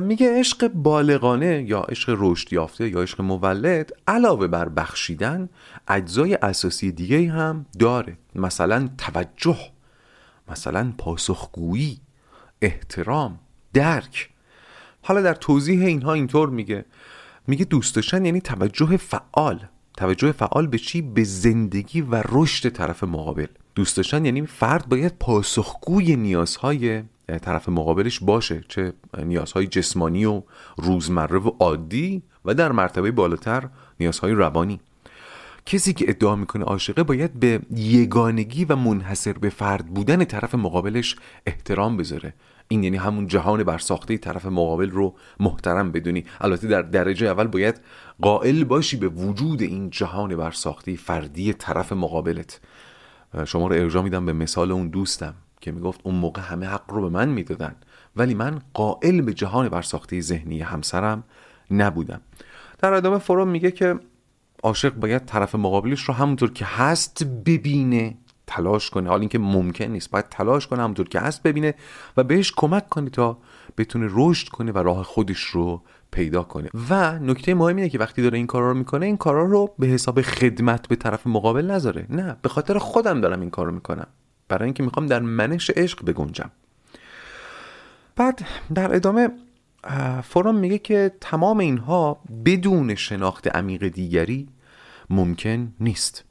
میگه 0.02 0.40
عشق 0.40 0.68
بالغانه 0.68 1.64
یا 1.64 1.82
عشق 1.82 2.16
رشد 2.20 2.54
یافته 2.54 2.90
یا 2.90 3.02
عشق 3.02 3.22
مولد 3.22 3.92
علاوه 4.08 4.48
بر 4.48 4.70
بخشیدن 4.70 5.50
اجزای 5.88 6.34
اساسی 6.34 6.92
دیگه 6.92 7.32
هم 7.32 7.66
داره. 7.80 8.18
مثلا 8.36 8.90
توجه 8.98 9.58
مثلا 10.52 10.94
پاسخگویی 10.98 12.00
احترام 12.62 13.40
درک. 13.74 14.30
حالا 15.04 15.22
در 15.22 15.34
توضیح 15.34 15.86
اینها 15.86 16.14
اینطور 16.14 16.50
میگه. 16.50 16.86
میگه 17.48 17.66
دوست 17.66 17.96
داشتن 17.96 18.26
یعنی 18.26 18.42
توجه 18.42 18.98
فعال. 18.98 19.60
توجه 19.98 20.32
فعال 20.32 20.68
به 20.68 20.78
چی؟ 20.78 21.02
به 21.02 21.24
زندگی 21.24 22.02
و 22.02 22.24
رشد 22.30 22.70
طرف 22.70 23.04
مقابل. 23.04 23.48
دوست 23.76 23.98
داشتن 23.98 24.26
یعنی 24.26 24.46
فرد 24.46 24.90
باید 24.90 25.14
پاسخگوی 25.20 26.16
نیازهای 26.16 27.04
طرف 27.42 27.70
مقابلش 27.70 28.20
باشه. 28.20 28.64
چه 28.68 28.94
نیازهای 29.24 29.68
جسمانی 29.68 30.26
و 30.26 30.44
روزمره 30.78 31.40
و 31.40 31.52
عادی 31.60 32.24
و 32.46 32.54
در 32.54 32.72
مرتبه 32.72 33.12
بالاتر 33.12 33.70
نیازهای 34.00 34.34
روانی. 34.34 34.80
کسی 35.66 35.94
که 35.94 36.06
ادعا 36.10 36.36
می‌کنه 36.36 36.64
عاشقه 36.64 37.04
باید 37.04 37.34
به 37.34 37.60
یگانگی 37.76 38.66
و 38.66 38.76
منحصر 38.76 39.34
به 39.34 39.50
فرد 39.50 39.86
بودن 39.86 40.26
طرف 40.26 40.56
مقابلش 40.56 41.16
احترام 41.46 41.98
بذاره. 41.98 42.34
این 42.74 42.84
یعنی 42.84 42.98
همون 42.98 43.28
جهان 43.28 43.64
برساخته 43.64 44.18
طرف 44.18 44.46
مقابل 44.46 44.90
رو 44.90 45.16
محترم 45.40 45.92
بدونی. 45.92 46.26
البته 46.42 46.68
در 46.68 46.82
درجه 46.82 47.28
اول 47.28 47.48
باید 47.48 47.82
قائل 48.22 48.64
باشی 48.64 48.98
به 48.98 49.08
وجود 49.08 49.62
این 49.62 49.90
جهان 49.90 50.36
برساخته 50.36 50.96
فردی 50.96 51.54
طرف 51.54 51.92
مقابلت. 51.94 52.62
شما 53.46 53.68
رو 53.68 53.76
ارجاع 53.76 54.04
میدم 54.04 54.26
به 54.26 54.34
مثال 54.34 54.72
اون 54.72 54.88
دوستم 54.88 55.34
که 55.62 55.72
می‌گفت 55.72 56.00
اون 56.04 56.16
موقع 56.16 56.42
همه 56.42 56.66
حق 56.66 56.92
رو 56.92 57.02
به 57.02 57.10
من 57.10 57.30
می‌دادن 57.30 57.76
ولی 58.16 58.34
من 58.34 58.62
قائل 58.74 59.22
به 59.22 59.34
جهان 59.34 59.70
برساخته 59.70 60.22
ذهنی 60.22 60.62
همسرم 60.62 61.24
نبودم. 61.72 62.22
در 62.80 62.94
ادامه 62.94 63.18
فروم 63.18 63.48
میگه 63.48 63.72
که 63.72 64.00
عاشق 64.64 64.94
باید 64.94 65.26
طرف 65.26 65.56
مقابلش 65.56 66.02
رو 66.02 66.14
همونطور 66.14 66.52
که 66.52 66.66
هست 66.66 67.24
ببینه. 67.24 68.18
تلاش 68.56 68.90
کنه. 68.90 69.10
حال 69.10 69.20
اینکه 69.20 69.40
ممکن 69.40 69.86
نیست. 69.86 70.12
باید 70.12 70.30
تلاش 70.30 70.68
کنه 70.68 70.84
همونطور 70.84 71.10
که 71.10 71.20
هست 71.20 71.44
ببینه 71.44 71.74
و 72.18 72.24
بهش 72.24 72.54
کمک 72.56 72.90
کنه 72.90 73.10
تا 73.10 73.38
بتونه 73.78 74.10
رشد 74.12 74.50
کنه 74.50 74.72
و 74.72 74.78
راه 74.78 75.04
خودش 75.04 75.42
رو 75.42 75.82
پیدا 76.12 76.44
کنه. 76.44 76.70
و 76.90 77.20
نکته 77.20 77.54
مهم 77.54 77.76
اینه 77.76 77.90
که 77.90 78.00
وقتی 78.00 78.22
داره 78.22 78.38
این 78.38 78.48
کارا 78.48 78.72
رو 78.72 78.78
می‌کنه 78.78 79.06
این 79.06 79.18
کارا 79.18 79.46
رو 79.46 79.74
به 79.80 79.88
حساب 79.88 80.22
خدمت 80.22 80.88
به 80.88 80.96
طرف 80.96 81.28
مقابل 81.28 81.72
نذاره. 81.72 82.06
نه 82.10 82.38
به 82.42 82.50
خاطر 82.50 82.78
خودم 82.78 83.22
دارم 83.22 83.42
این 83.42 83.50
کار 83.50 83.66
رو 83.66 83.72
می‌کنم. 83.72 84.08
برای 84.48 84.66
اینکه 84.66 84.84
می‌خوام 84.84 85.06
در 85.06 85.20
منش 85.20 85.70
عشق 85.70 86.06
بگنجم. 86.06 86.52
بعد 88.16 88.46
در 88.76 88.96
ادامه 88.96 89.30
فورم 90.24 90.56
میگه 90.56 90.78
که 90.78 91.12
تمام 91.22 91.60
اینها 91.60 92.20
بدون 92.46 92.96
شناخت 92.96 93.56
عمیق 93.56 93.88
دیگری 93.88 94.48
ممکن 95.10 95.74
نیست. 95.80 96.24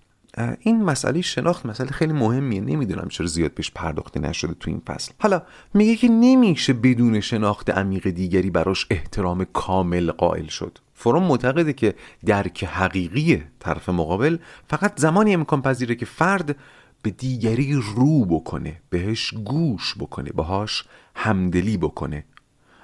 این 0.60 0.84
مسئله 0.84 1.20
شناخت 1.20 1.66
مسئله 1.66 1.90
خیلی 1.90 2.12
مهمیه. 2.12 2.60
نمی‌دونم 2.60 3.08
چرا 3.08 3.26
زیاد 3.26 3.54
بهش 3.54 3.70
پرداخته 3.70 4.20
نشده 4.20 4.54
تو 4.54 4.70
این 4.70 4.82
فصل. 4.86 5.12
حالا 5.18 5.42
میگه 5.74 5.96
که 5.96 6.08
نمیشه 6.08 6.72
بدون 6.72 7.20
شناخت 7.20 7.70
عمیق 7.70 8.10
دیگری 8.10 8.50
براش 8.50 8.86
احترام 8.90 9.44
کامل 9.44 10.10
قائل 10.10 10.46
شد. 10.46 10.78
فروم 10.94 11.22
معتقده 11.22 11.72
که 11.72 11.94
درک 12.26 12.64
حقیقی 12.64 13.42
طرف 13.60 13.88
مقابل 13.88 14.38
فقط 14.68 14.92
زمانی 15.00 15.34
امکان 15.34 15.62
پذیره 15.62 15.94
که 15.94 16.06
فرد 16.06 16.56
به 17.02 17.10
دیگری 17.10 17.72
رو 17.96 18.24
بکنه 18.24 18.80
بهش 18.90 19.34
گوش 19.34 19.94
بکنه 19.98 20.30
باهاش 20.34 20.84
همدلی 21.14 21.76
بکنه. 21.76 22.24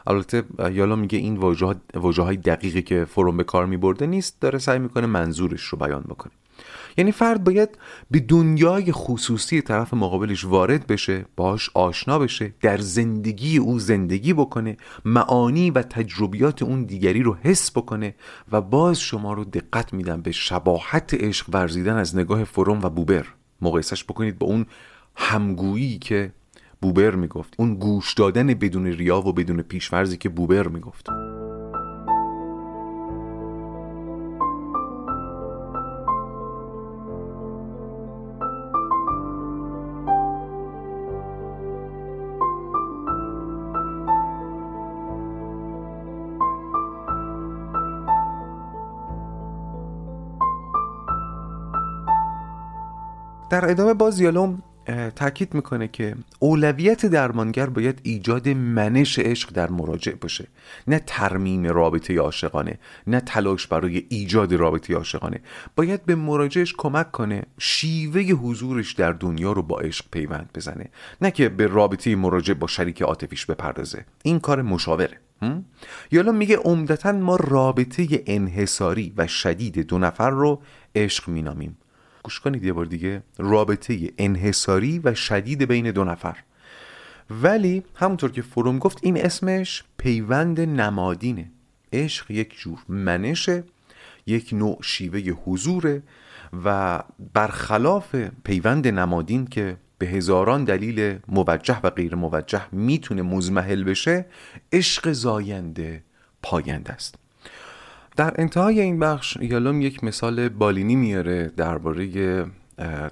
البته 0.08 0.42
یالا 0.72 0.96
میگه 0.96 1.18
این 1.18 1.36
واجه 1.94 2.22
های 2.22 2.36
دقیقی 2.36 2.82
که 2.82 3.04
فروم 3.04 3.36
به 3.36 3.44
کار 3.44 3.66
میبرده 3.66 4.06
نیست 4.06 4.40
داره 4.40 4.58
سعی 4.58 4.78
می‌کنه 4.78 5.06
منظورش 5.06 5.62
رو 5.62 5.78
بیان 5.78 6.02
بکنه. 6.02 6.32
یعنی 6.96 7.12
فرد 7.12 7.44
باید 7.44 7.78
به 8.10 8.20
دنیای 8.20 8.92
خصوصی 8.92 9.62
طرف 9.62 9.94
مقابلش 9.94 10.44
وارد 10.44 10.86
بشه 10.86 11.24
باهاش 11.36 11.70
آشنا 11.74 12.18
بشه 12.18 12.54
در 12.60 12.78
زندگی 12.78 13.58
او 13.58 13.78
زندگی 13.78 14.32
بکنه 14.32 14.76
معانی 15.04 15.70
و 15.70 15.82
تجربیات 15.82 16.62
اون 16.62 16.84
دیگری 16.84 17.22
رو 17.22 17.36
حس 17.42 17.70
بکنه 17.70 18.14
و 18.52 18.60
باز 18.60 19.00
شما 19.00 19.32
رو 19.32 19.44
دقت 19.44 19.92
میدم 19.92 20.22
به 20.22 20.32
شباهت 20.32 21.14
عشق 21.14 21.46
ورزیدن 21.52 21.96
از 21.96 22.16
نگاه 22.16 22.44
فروم 22.44 22.80
و 22.82 22.88
بوبر. 22.88 23.26
مقایسش 23.60 24.04
بکنید 24.04 24.38
با 24.38 24.46
اون 24.46 24.66
همگویی 25.16 25.98
که 25.98 26.32
بوبر 26.82 27.14
می‌گفت. 27.14 27.54
اون 27.58 27.74
گوش 27.74 28.14
دادن 28.14 28.46
بدون 28.46 28.86
ریا 28.86 29.20
و 29.20 29.32
بدون 29.32 29.62
پیشورزی 29.62 30.16
که 30.16 30.28
بوبر 30.28 30.68
می‌گفت. 30.68 31.06
در 53.50 53.70
ادامه 53.70 53.94
باز 53.94 54.20
یالوم 54.20 54.62
تاکید 55.16 55.54
می‌کنه 55.54 55.88
که 55.88 56.14
اولویت 56.38 57.06
درمانگر 57.06 57.66
باید 57.66 58.00
ایجاد 58.02 58.48
منش 58.48 59.18
عشق 59.18 59.52
در 59.52 59.70
مراجع 59.70 60.12
باشه. 60.12 60.48
نه 60.86 61.02
ترمیم 61.06 61.66
رابطه 61.66 62.18
عاشقانه 62.18 62.78
نه 63.06 63.20
تلاش 63.20 63.66
برای 63.66 64.06
ایجاد 64.08 64.54
رابطه 64.54 64.94
عاشقانه. 64.94 65.40
باید 65.76 66.04
به 66.04 66.14
مراجعش 66.14 66.74
کمک 66.78 67.12
کنه 67.12 67.42
شیوه 67.58 68.20
حضورش 68.20 68.92
در 68.92 69.12
دنیا 69.12 69.52
رو 69.52 69.62
با 69.62 69.80
عشق 69.80 70.04
پیوند 70.10 70.50
بزنه. 70.54 70.90
نه 71.20 71.30
که 71.30 71.48
به 71.48 71.66
رابطه 71.66 72.16
مراجع 72.16 72.54
با 72.54 72.66
شریک 72.66 73.02
عاطفیش 73.02 73.46
بپردازه. 73.46 74.04
این 74.22 74.40
کار 74.40 74.62
مشاوره. 74.62 75.18
یالا 76.12 76.32
میگه 76.32 76.56
عمدتا 76.56 77.12
ما 77.12 77.36
رابطه 77.36 78.06
انحصاری 78.26 79.12
و 79.16 79.26
شدید 79.26 79.78
دو 79.78 79.98
نفر 79.98 80.30
رو 80.30 80.62
عشق 80.94 81.28
مینامیم. 81.30 81.76
گوش 82.22 82.40
کنید 82.40 82.64
یه 82.64 82.72
بار 82.72 82.84
دیگه 82.84 83.22
رابطه 83.38 84.12
انحصاری 84.18 84.98
و 85.04 85.14
شدید 85.14 85.62
بین 85.62 85.90
دو 85.90 86.04
نفر. 86.04 86.36
ولی 87.30 87.84
همونطور 87.94 88.30
که 88.30 88.42
فروم 88.42 88.78
گفت 88.78 88.98
این 89.02 89.24
اسمش 89.24 89.84
پیوند 89.96 90.60
نمادینه. 90.60 91.50
عشق 91.92 92.30
یک 92.30 92.58
جور 92.58 92.78
منشه 92.88 93.64
یک 94.26 94.52
نوع 94.52 94.78
شیوه 94.82 95.20
حضوره 95.20 96.02
و 96.64 97.02
برخلاف 97.34 98.14
پیوند 98.44 98.88
نمادین 98.88 99.46
که 99.46 99.76
به 99.98 100.06
هزاران 100.06 100.64
دلیل 100.64 101.18
موجه 101.28 101.80
و 101.82 101.90
غیر 101.90 102.14
موجه 102.14 102.74
می‌تونه 102.74 103.22
مزمحل 103.22 103.84
بشه 103.84 104.26
عشق 104.72 105.12
زاینده 105.12 106.02
پاینده 106.42 106.92
است. 106.92 107.14
در 108.18 108.34
انتهای 108.38 108.80
این 108.80 108.98
بخش 108.98 109.36
یالوم 109.40 109.80
یک 109.80 110.04
مثال 110.04 110.48
بالینی 110.48 110.96
میاره 110.96 111.52
درباره 111.56 112.46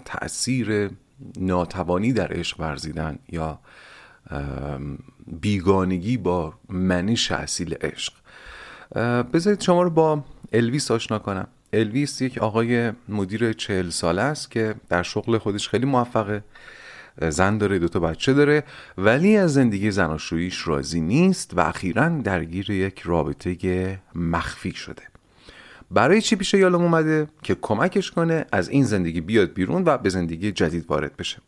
تأثیر 0.05 0.90
ناتوانی 1.40 2.12
در 2.12 2.33
عشق 2.33 2.61
ورزیدن 2.61 3.19
یا 3.29 3.59
بیگانگی 5.27 6.16
با 6.16 6.55
منش 6.69 7.33
اصیل 7.33 7.75
عشق. 7.75 8.12
بذارید 9.33 9.61
شما 9.61 9.83
رو 9.83 9.90
با 9.90 10.25
الویس 10.53 10.90
آشنا 10.90 11.19
کنم. 11.19 11.49
الویس 11.73 12.21
یک 12.21 12.38
آقای 12.38 12.92
مدیر 13.09 13.53
چهل 13.53 13.90
ساله 13.90 14.23
است 14.23 14.51
که 14.51 14.75
در 14.88 15.03
شغل 15.03 15.38
خودش 15.38 15.69
خیلی 15.69 15.87
موفقه. 15.87 16.45
زن 17.20 17.59
داره 17.59 17.79
دوتا 17.79 18.00
بچه 18.00 18.35
داره 18.35 18.64
ولی 18.98 19.37
از 19.37 19.55
زندگی 19.55 19.90
زناشوییش 19.90 20.68
راضی 20.68 21.00
نیست 21.00 21.52
و 21.57 21.61
اخیرا 21.61 22.09
درگیر 22.09 22.70
یک 22.70 23.00
رابطه 23.00 23.98
مخفی 24.14 24.72
شده. 24.72 25.02
برای 25.90 26.22
چی 26.22 26.37
پیش 26.37 26.55
یالوم 26.55 26.83
اومده؟ 26.83 27.26
که 27.42 27.57
کمکش 27.62 28.11
کنه 28.11 28.46
از 28.52 28.68
این 28.68 28.85
زندگی 28.85 29.20
بیاد 29.20 29.52
بیرون 29.52 29.83
و 29.87 29.98
به 29.98 30.09
زندگی 30.09 30.52
جدید 30.52 30.85
وارد 30.88 31.16
بشه. 31.16 31.38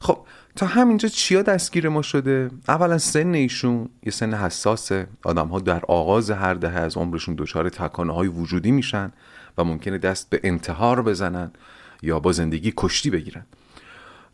خب 0.00 0.18
تا 0.56 0.66
همینجا 0.66 1.08
چیا 1.08 1.42
دستگیر 1.42 1.88
ما 1.88 2.02
شده؟ 2.02 2.50
اولا 2.68 2.98
سن 2.98 3.34
ایشون 3.34 3.88
یه 4.02 4.12
سن 4.12 4.34
حساسه. 4.34 5.06
آدم 5.24 5.48
ها 5.48 5.60
در 5.60 5.82
آغاز 5.88 6.30
هر 6.30 6.54
دهه 6.54 6.74
از 6.74 6.96
عمرشون 6.96 7.34
دچار 7.38 7.68
تکانه 7.68 8.12
های 8.14 8.28
وجودی 8.28 8.70
میشن 8.70 9.12
و 9.58 9.64
ممکنه 9.64 9.98
دست 9.98 10.30
به 10.30 10.40
انتحار 10.44 11.02
بزنن 11.02 11.50
یا 12.02 12.20
با 12.20 12.32
زندگی 12.32 12.72
کشتی 12.76 13.10
بگیرن. 13.10 13.46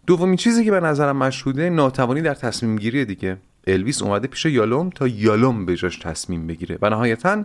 دومین 0.06 0.36
چیزی 0.36 0.64
که 0.64 0.70
به 0.70 0.80
نظرم 0.80 1.16
مشهوده 1.16 1.70
ناتوانی 1.70 2.22
در 2.22 2.34
تصمیم 2.34 2.76
گیری 2.76 3.04
دیگه. 3.04 3.36
الویس 3.66 4.02
اومده 4.02 4.28
پیش 4.28 4.46
یالوم 4.46 4.90
تا 4.90 5.08
یالوم 5.08 5.66
به 5.66 5.76
جاش 5.76 5.98
تصمیم 5.98 6.46
بگیره. 6.46 6.78
و 6.82 6.90
نهایتا 6.90 7.44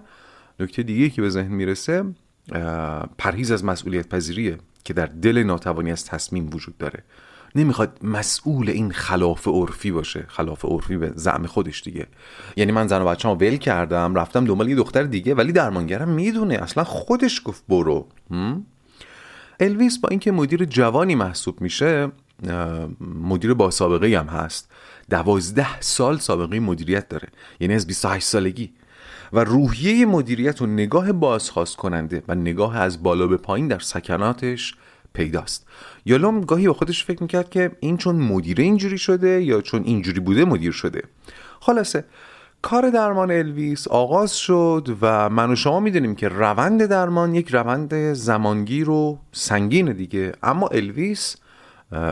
نکته 0.59 0.83
دیگه 0.83 1.09
که 1.09 1.21
به 1.21 1.29
ذهن 1.29 1.51
می‌رسه 1.51 2.05
پرهیز 3.17 3.51
از 3.51 3.65
مسئولیت 3.65 4.09
پذیریه 4.09 4.57
که 4.83 4.93
در 4.93 5.05
دل 5.05 5.43
ناتوانی 5.43 5.91
از 5.91 6.05
تصمیم 6.05 6.49
وجود 6.53 6.77
داره. 6.77 7.03
نمی‌خواد 7.55 7.99
مسئول 8.03 8.69
این 8.69 8.91
خلاف 8.91 9.47
عرفی 9.47 9.91
باشه. 9.91 10.25
خلاف 10.27 10.65
عرفی 10.65 10.97
به 10.97 11.11
زعم 11.15 11.45
خودش 11.45 11.81
دیگه. 11.81 12.07
یعنی 12.55 12.71
من 12.71 12.87
زن 12.87 13.01
و 13.01 13.05
بچه‌مو 13.05 13.35
ول 13.35 13.55
کردم 13.55 14.15
رفتم 14.15 14.45
دنبال 14.45 14.69
یه 14.69 14.75
دختر 14.75 15.03
دیگه 15.03 15.35
ولی 15.35 15.51
درمانگرم 15.51 16.09
می‌دونه. 16.09 16.55
اصلا 16.55 16.83
خودش 16.83 17.41
گفت 17.45 17.63
برو. 17.69 18.07
الویس 19.59 19.99
با 19.99 20.09
اینکه 20.09 20.31
مدیر 20.31 20.65
جوانی 20.65 21.15
محسوب 21.15 21.61
میشه 21.61 22.11
مدیر 23.01 23.53
با 23.53 23.71
سابقه 23.71 24.19
هم 24.19 24.27
هست. 24.27 24.71
دوازده 25.09 25.79
سال 25.79 26.17
سابقه 26.17 26.59
مدیریت 26.59 27.09
داره. 27.09 27.27
یعنی 27.59 27.73
از 27.73 27.87
28 27.87 28.27
سالگی. 28.27 28.73
و 29.33 29.43
روحیه 29.43 30.05
مدیریت 30.05 30.61
و 30.61 30.65
نگاه 30.65 31.11
بازخواست 31.11 31.75
کننده 31.75 32.23
و 32.27 32.35
نگاه 32.35 32.77
از 32.77 33.03
بالا 33.03 33.27
به 33.27 33.37
پایین 33.37 33.67
در 33.67 33.79
سکناتش 33.79 34.75
پیداست. 35.13 35.67
یالوم 36.05 36.41
گاهی 36.41 36.67
با 36.67 36.73
خودش 36.73 37.05
فکر 37.05 37.21
می‌کرد 37.21 37.49
که 37.49 37.71
این 37.79 37.97
چون 37.97 38.15
مدیره 38.15 38.63
اینجوری 38.63 38.97
شده 38.97 39.43
یا 39.43 39.61
چون 39.61 39.83
اینجوری 39.83 40.19
بوده 40.19 40.45
مدیر 40.45 40.71
شده. 40.71 41.01
خلاصه 41.59 42.05
کار 42.61 42.89
درمان 42.89 43.31
الویس 43.31 43.87
آغاز 43.87 44.37
شد 44.37 44.97
و 45.01 45.29
من 45.29 45.51
و 45.51 45.55
شما 45.55 45.79
می‌دونیم 45.79 46.15
که 46.15 46.27
روند 46.27 46.85
درمان 46.85 47.35
یک 47.35 47.49
روند 47.49 48.13
زمانگیر 48.13 48.89
و 48.89 49.19
سنگین 49.31 49.93
دیگه. 49.93 50.31
اما 50.43 50.67
الویس 50.67 51.35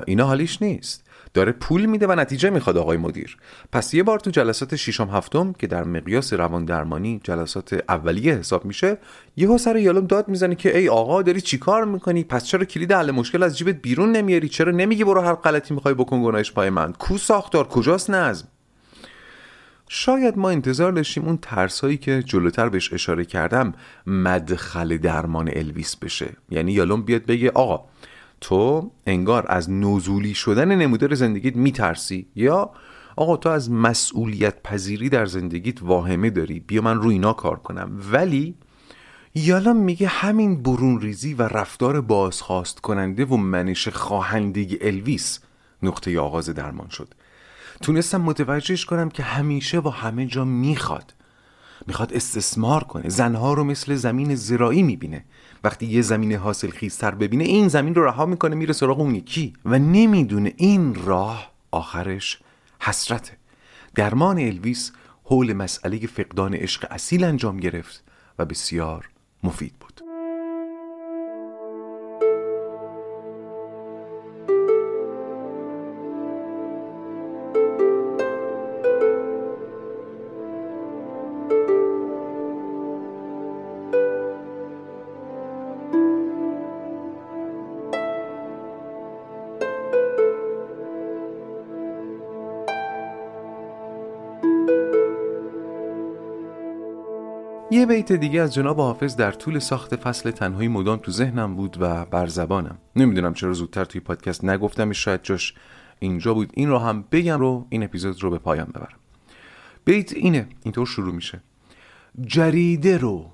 اینا 0.07 0.25
حالیش 0.25 0.61
نیست. 0.61 1.05
داره 1.33 1.51
پول 1.51 1.85
میده 1.85 2.07
و 2.07 2.11
نتیجه 2.11 2.49
می‌خواد 2.49 2.77
آقای 2.77 2.97
مدیر. 2.97 3.37
پس 3.71 3.93
یه 3.93 4.03
بار 4.03 4.19
تو 4.19 4.29
جلسات 4.29 4.75
ششم 4.75 5.09
هفتم 5.09 5.53
که 5.53 5.67
در 5.67 5.83
مقیاس 5.83 6.33
روان 6.33 6.65
درمانی 6.65 7.21
جلسات 7.23 7.83
اولیه 7.89 8.33
حساب 8.33 8.65
میشه 8.65 8.97
یهو 9.37 9.57
سر 9.57 9.77
یالوم 9.77 10.07
داد 10.07 10.27
می‌زنه 10.27 10.55
که 10.55 10.77
ای 10.77 10.89
آقا 10.89 11.21
داری 11.21 11.41
چیکار 11.41 11.85
می‌کنی؟ 11.85 12.23
پس 12.23 12.45
چرا 12.45 12.65
کلید 12.65 12.91
حل 12.91 13.11
مشکل 13.11 13.43
از 13.43 13.57
جیبت 13.57 13.75
بیرون 13.75 14.11
نمیاری؟ 14.11 14.49
چرا 14.49 14.71
نمیگی 14.71 15.03
برو 15.03 15.21
هر 15.21 15.33
غلطی 15.33 15.73
می‌خوای 15.73 15.93
بکن 15.93 16.23
گناهش 16.23 16.51
پای 16.51 16.69
من؟ 16.69 16.93
کو 16.93 17.17
ساختار؟ 17.17 17.67
کجاست 17.67 18.09
نظم؟ 18.09 18.47
شاید 19.91 20.37
ما 20.37 20.49
انتظار 20.49 20.91
داشتیم 20.91 21.25
اون 21.25 21.39
ترسایی 21.41 21.97
که 21.97 22.23
جلوتر 22.23 22.69
بهش 22.69 22.93
اشاره 22.93 23.25
کردم 23.25 23.73
مدخل 24.07 24.97
درمان 24.97 25.49
الویس 25.53 25.95
بشه. 25.95 26.29
یعنی 26.49 26.71
یالوم 26.71 27.01
بیاد 27.01 27.25
بگه 27.25 27.51
آقا 27.55 27.85
تو 28.41 28.91
انگار 29.07 29.45
از 29.47 29.69
نزولی 29.71 30.33
شدن 30.33 30.75
نمودار 30.75 31.15
زندگیت 31.15 31.55
میترسی 31.55 32.27
یا 32.35 32.71
آقا 33.15 33.37
تو 33.37 33.49
از 33.49 33.71
مسئولیت 33.71 34.63
پذیری 34.63 35.09
در 35.09 35.25
زندگیت 35.25 35.83
واهمه 35.83 36.29
داری 36.29 36.59
بیا 36.59 36.81
من 36.81 37.01
روی 37.01 37.13
اینا 37.13 37.33
کار 37.33 37.59
کنم. 37.59 38.01
ولی 38.11 38.55
یالا 39.35 39.73
میگه 39.73 40.07
همین 40.07 40.63
برون 40.63 41.01
ریزی 41.01 41.33
و 41.33 41.41
رفتار 41.41 42.01
بازخواست 42.01 42.79
کننده 42.79 43.25
و 43.25 43.37
منش 43.37 43.87
خواهندگی 43.87 44.77
الویس 44.81 45.39
نقطه 45.83 46.19
آغاز 46.19 46.49
درمان 46.49 46.89
شد. 46.89 47.13
تونستم 47.81 48.21
متوجهش 48.21 48.85
کنم 48.85 49.09
که 49.09 49.23
همیشه 49.23 49.79
و 49.79 49.89
همه 49.89 50.25
جا 50.25 50.45
می‌خواد. 50.45 51.13
می‌خواد 51.87 52.13
استثمار 52.13 52.83
کنه. 52.83 53.09
زنها 53.09 53.53
رو 53.53 53.63
مثل 53.63 53.95
زمین 53.95 54.35
زراعی 54.35 54.83
می‌بینه. 54.83 55.25
وقتی 55.63 55.85
یه 55.85 56.01
زمین 56.01 56.33
حاصل 56.33 56.69
خیزتر 56.69 57.11
ببینه 57.11 57.43
این 57.43 57.67
زمین 57.67 57.95
رو 57.95 58.05
رها 58.05 58.25
می‌کنه 58.25 58.55
میره 58.55 58.73
سراغ 58.73 58.99
اون 58.99 59.15
یکی. 59.15 59.53
و 59.65 59.79
نمی‌دونه 59.79 60.53
این 60.57 60.95
راه 60.95 61.51
آخرش 61.71 62.39
حسرته. 62.79 63.37
درمان 63.95 64.39
الویس 64.39 64.91
حول 65.23 65.53
مسئله 65.53 66.07
فقدان 66.07 66.53
عشق 66.53 66.87
اصیل 66.91 67.23
انجام 67.23 67.57
گرفت 67.57 68.03
و 68.39 68.45
بسیار 68.45 69.09
مفید. 69.43 69.78
بیت 97.89 98.11
دیگه 98.11 98.41
از 98.41 98.53
جناب 98.53 98.77
حافظ 98.77 99.15
در 99.15 99.31
طول 99.31 99.59
ساخت 99.59 99.95
فصل 99.95 100.31
تنهایی 100.31 100.67
مدام 100.67 100.97
تو 100.97 101.11
ذهنم 101.11 101.55
بود 101.55 101.77
و 101.79 102.05
بر 102.05 102.27
زبانم. 102.27 102.77
نمی‌دونم 102.95 103.33
چرا 103.33 103.53
زودتر 103.53 103.85
توی 103.85 104.01
پادکست 104.01 104.45
نگفتم 104.45 104.91
شاید 104.91 105.23
جاش 105.23 105.53
اینجا 105.99 106.33
بود. 106.33 106.51
این 106.53 106.69
رو 106.69 106.77
هم 106.77 107.05
بگم 107.11 107.39
رو 107.39 107.67
این 107.69 107.83
اپیزود 107.83 108.23
رو 108.23 108.29
به 108.29 108.37
پایان 108.37 108.65
ببرم. 108.65 108.99
بیت 109.85 110.13
اینه 110.13 110.47
اینطور 110.63 110.85
شروع 110.85 111.13
میشه. 111.13 111.41
جریده 112.21 112.97
رو 112.97 113.31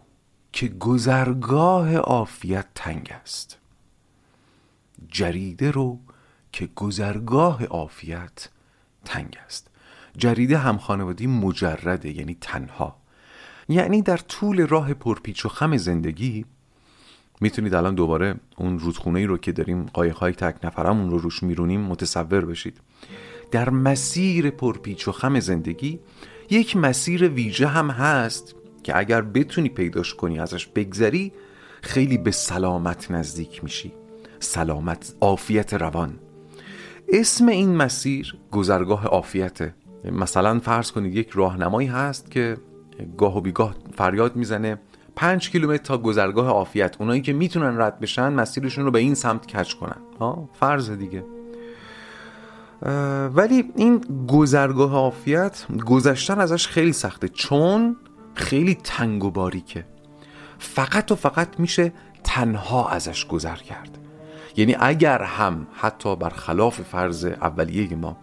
که 0.52 0.68
گذرگاه 0.68 1.96
عافیت 1.98 2.66
تنگ 2.76 3.14
است. 3.22 3.58
جریده 5.10 5.72
رو 5.72 6.00
که 6.52 6.70
گذرگاه 6.76 7.66
عافیت 7.66 8.50
تنگ 9.06 9.38
است. 9.46 9.72
جریده 10.18 10.58
هم 10.58 10.78
خانوادی 10.78 11.28
مجرده 11.28 12.18
یعنی 12.18 12.38
تنها. 12.42 13.05
یعنی 13.70 14.02
در 14.02 14.18
طول 14.18 14.68
راه 14.68 14.94
پرپیچ 14.94 15.46
و 15.46 15.50
خم 15.50 15.78
زندگی 15.78 16.46
می‌تونید 17.42 17.74
الان 17.74 17.96
دوباره 17.96 18.36
اون 18.58 18.80
رودخونه 18.80 19.20
ای 19.20 19.26
رو 19.26 19.38
که 19.38 19.52
داریم 19.52 19.86
قایقهای 19.86 20.34
تک 20.34 20.66
نفرمون 20.66 21.10
رو 21.10 21.18
روش 21.18 21.44
میرونیم 21.44 21.82
متصور 21.82 22.46
بشید. 22.46 22.78
در 23.52 23.70
مسیر 23.70 24.50
پرپیچ 24.50 25.08
و 25.08 25.12
خم 25.12 25.40
زندگی 25.40 26.00
یک 26.50 26.78
مسیر 26.78 27.28
ویژه 27.28 27.68
هم 27.68 27.90
هست 27.90 28.56
که 28.84 28.98
اگر 28.98 29.22
بتونی 29.22 29.70
پیداش 29.70 30.16
کنی 30.16 30.40
ازش 30.40 30.68
بگذری 30.68 31.32
خیلی 31.82 32.18
به 32.18 32.32
سلامت 32.32 33.12
نزدیک 33.12 33.64
میشی. 33.64 33.94
سلامت 34.40 35.14
عافیت 35.22 35.74
روان. 35.74 36.20
اسم 37.10 37.48
این 37.48 37.76
مسیر 37.76 38.36
گذرگاه 38.52 39.06
عافیته. 39.06 39.76
مثلا 40.12 40.60
فرض 40.60 40.92
کنید 40.92 41.16
یک 41.16 41.30
راهنمایی 41.30 41.88
هست 41.88 42.32
که 42.32 42.58
گاه 43.18 43.38
و 43.38 43.42
بیگاه 43.42 43.76
فریاد 43.94 44.36
می‌زنه. 44.36 44.78
پنج 45.16 45.50
کیلومتر 45.50 45.84
تا 45.84 45.98
گذرگاه 45.98 46.48
عافیت. 46.48 46.96
اونایی 47.00 47.22
که 47.22 47.34
می‌تونن 47.34 47.82
رد 47.82 48.00
بشن 48.00 48.34
مسیرشون 48.34 48.86
رو 48.86 48.92
به 48.92 49.00
این 49.00 49.16
سمت 49.16 49.48
کچ 49.48 49.74
کنن. 49.74 49.98
ها؟ 50.20 50.50
فرض 50.60 50.92
دیگه. 50.92 51.24
ولی 53.36 53.72
این 53.76 54.02
گذرگاه 54.28 54.94
عافیت 54.94 55.66
گذشتن 55.86 56.40
ازش 56.40 56.68
خیلی 56.68 56.94
سخته. 56.94 57.28
چون 57.28 57.96
خیلی 58.34 58.78
تنگ 58.84 59.24
و 59.24 59.32
باریکه. 59.32 59.86
فقط 60.60 61.12
و 61.12 61.16
فقط 61.16 61.60
میشه 61.60 61.94
تنها 62.24 62.90
ازش 62.90 63.28
گذر 63.28 63.56
کرد. 63.56 63.98
یعنی 64.58 64.76
اگر 64.80 65.22
هم 65.22 65.68
حتی 65.74 66.16
برخلاف 66.16 66.82
فرض 66.82 67.26
اولیه 67.26 67.96
ما 67.96 68.18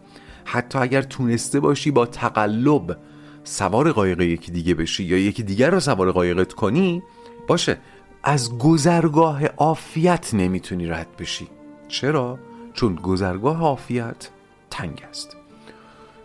حتی 0.45 0.79
اگر 0.79 1.03
تونسته 1.03 1.61
باشی 1.61 1.91
با 1.91 2.07
تقلب 2.07 2.97
سوار 3.45 3.93
قایق 3.93 4.21
یکی 4.21 4.53
دیگه 4.53 4.75
بشی 4.75 5.05
یا 5.05 5.19
یکی 5.19 5.43
دیگر 5.43 5.71
رو 5.71 5.81
سوار 5.81 6.13
قایقت 6.13 6.53
کنی 6.53 7.03
باشه. 7.49 7.79
از 8.25 8.59
گذرگاه 8.59 9.47
عافیت 9.47 10.35
نمی‌تونی 10.35 10.87
رد 10.87 11.17
بشی. 11.19 11.49
چرا؟ 11.89 12.39
چون 12.75 12.95
گذرگاه 12.95 13.61
عافیت 13.61 14.29
تنگ 14.71 15.05
است. 15.11 15.37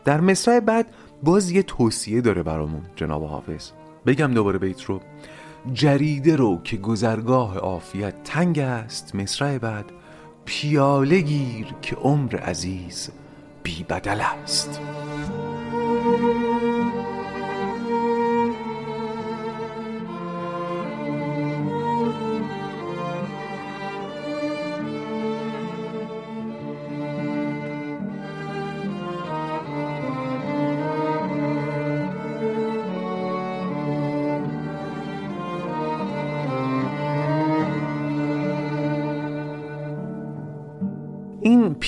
در 0.06 0.22
مصرع 0.22 0.60
بعد 0.60 0.94
باز 1.24 1.52
یه 1.52 1.64
توصیه 1.64 2.22
داره 2.22 2.44
برامون 2.44 2.82
جناب 2.96 3.24
حافظ. 3.24 3.72
بگم 4.06 4.34
دوباره 4.34 4.60
بیت 4.60 4.84
رو. 4.84 5.02
جریده 5.74 6.36
رو 6.36 6.62
که 6.64 6.78
گذرگاه 6.78 7.58
عافیت 7.58 8.24
تنگ 8.24 8.60
است 8.60 9.16
مصرع 9.16 9.58
بعد 9.58 9.86
پیاله 10.46 11.20
گیر 11.20 11.68
که 11.82 11.96
عمر 11.96 12.36
عزیز 12.36 13.10
بی 13.64 13.86
بدل 13.90 14.22
است. 14.22 14.82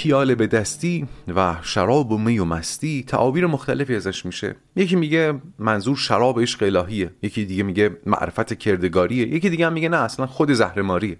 پیاله 0.02 0.36
به 0.36 0.48
دستی 0.48 1.08
و 1.36 1.56
شراب 1.62 2.12
و 2.12 2.18
می 2.18 2.40
و 2.40 2.46
مستی 2.46 3.04
تعابیر 3.08 3.48
مختلفی 3.48 3.96
ازش 3.96 4.26
میشه. 4.26 4.56
یکی 4.76 4.96
میگه 4.96 5.42
منظور 5.60 5.98
شراب 5.98 6.42
عشق 6.42 6.64
الهیه. 6.64 7.12
یکی 7.22 7.46
دیگه 7.46 7.64
میگه 7.64 7.98
معرفت 8.06 8.54
کردگاریه. 8.54 9.28
یکی 9.28 9.50
دیگه 9.50 9.66
هم 9.66 9.74
میگه 9.74 9.90
نه 9.90 9.98
اصلا 9.98 10.28
خود 10.28 10.52
زهرماریه. 10.52 11.18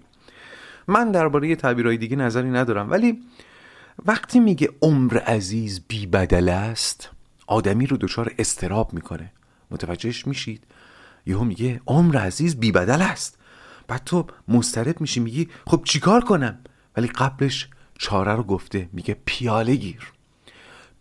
من 0.88 1.12
درباره 1.12 1.56
تعبیرهای 1.56 1.96
دیگه 1.96 2.16
نظری 2.16 2.50
ندارم 2.50 2.90
ولی 2.90 3.22
وقتی 4.06 4.40
میگه 4.40 4.68
عمر 4.82 5.18
عزیز 5.18 5.80
بی 5.88 6.06
بدل 6.06 6.48
است 6.48 7.10
آدمی 7.46 7.86
رو 7.86 7.96
دچار 7.96 8.32
استراب 8.38 8.94
می‌کنه. 8.94 9.32
متوجهش 9.70 10.26
میشید؟ 10.26 10.64
یهو 11.26 11.44
میگه 11.44 11.80
عمر 11.86 12.16
عزیز 12.16 12.56
بی 12.56 12.72
بدل 12.72 13.02
است. 13.02 13.38
بعد 13.88 14.02
تو 14.04 14.26
مسترب 14.48 15.00
میشی 15.00 15.20
میگی 15.20 15.48
خب 15.66 15.82
چیکار 15.84 16.24
کنم؟ 16.24 16.58
ولی 16.96 17.06
قبلش 17.06 17.68
چاره 18.00 18.32
رو 18.32 18.42
گفته 18.42 18.88
میگه 18.92 19.16
پیاله 19.24 19.76
گیر. 19.76 20.12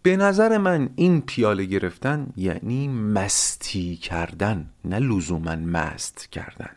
به 0.02 0.18
نظر 0.18 0.58
من 0.58 0.90
این 0.96 1.22
پیاله 1.22 1.66
گرفتن 1.66 2.28
یعنی 2.38 2.88
مستی 2.88 3.96
کردن 3.96 4.70
نه 4.86 5.00
لزوما 5.00 5.56
مست 5.56 6.30
کردن. 6.32 6.70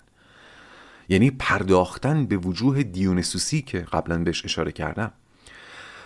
یعنی 1.08 1.30
پرداختن 1.30 2.26
به 2.26 2.36
وجوه 2.36 2.82
دیونسوسی 2.82 3.62
که 3.62 3.78
قبلا 3.78 4.18
بهش 4.18 4.44
اشاره 4.44 4.72
کردم. 4.72 5.12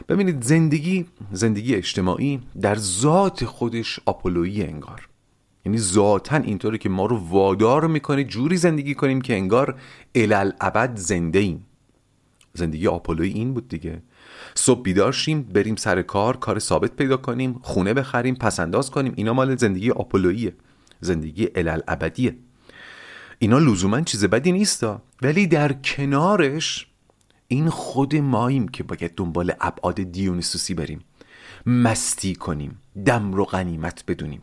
ببینید 0.08 0.42
زندگی 0.42 1.06
زندگی 1.32 1.74
اجتماعی 1.74 2.40
در 2.60 2.74
ذات 2.74 3.44
خودش 3.44 4.00
آپولویی 4.06 4.62
انگار. 4.62 5.08
یعنی 5.64 5.78
ذاتا 5.78 6.36
اینطوری 6.36 6.78
که 6.78 6.88
ما 6.88 7.06
رو 7.06 7.16
وادار 7.16 7.86
می‌کنه 7.86 8.24
جوری 8.24 8.56
زندگی 8.56 8.94
کنیم 8.94 9.20
که 9.20 9.34
انگار 9.34 9.80
الالعبد 10.14 10.96
زنده 10.96 11.38
ایم 11.38 11.66
زندگی 12.52 12.86
آپولوی 12.86 13.28
این 13.28 13.54
بود 13.54 13.68
دیگه. 13.68 14.02
صبح 14.58 14.82
بیدار 14.82 15.12
شیم 15.12 15.42
بریم 15.42 15.76
سر 15.76 16.02
کار 16.02 16.36
کار 16.36 16.58
ثابت 16.58 16.96
پیدا 16.96 17.16
کنیم 17.16 17.60
خونه 17.62 17.94
بخریم 17.94 18.34
پسنداز 18.34 18.90
کنیم. 18.90 19.12
اینا 19.16 19.32
مال 19.32 19.56
زندگی 19.56 19.90
آپولویه 19.90 20.52
زندگی 21.00 21.48
الالعبدیه 21.54 22.36
اینا 23.38 23.58
لزوما 23.58 24.00
چیز 24.00 24.24
بدی 24.24 24.52
نیستا. 24.52 25.02
ولی 25.22 25.46
در 25.46 25.72
کنارش 25.72 26.86
این 27.48 27.70
خود 27.70 28.16
ماییم 28.16 28.68
که 28.68 28.82
باید 28.82 29.14
دنبال 29.14 29.52
ابعاد 29.60 30.02
دیونیسوسی 30.02 30.74
بریم. 30.74 31.04
مستی 31.66 32.34
کنیم. 32.34 32.78
دم 33.04 33.32
رو 33.32 33.44
غنیمت 33.44 34.04
بدونیم. 34.08 34.42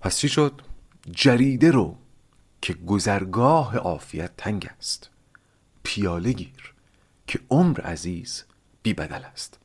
پس 0.00 0.18
چی 0.18 0.28
شد؟ 0.28 0.60
جریده 1.10 1.70
رو 1.70 1.96
که 2.60 2.74
گذرگاه 2.74 3.76
عافیت 3.76 4.30
تنگ 4.36 4.70
است. 4.78 5.10
پیاله 5.84 6.32
گیر 6.32 6.74
که 7.26 7.40
عمر 7.50 7.80
عزیز 7.80 8.44
بی 8.82 8.94
بدل 8.94 9.24
است. 9.32 9.58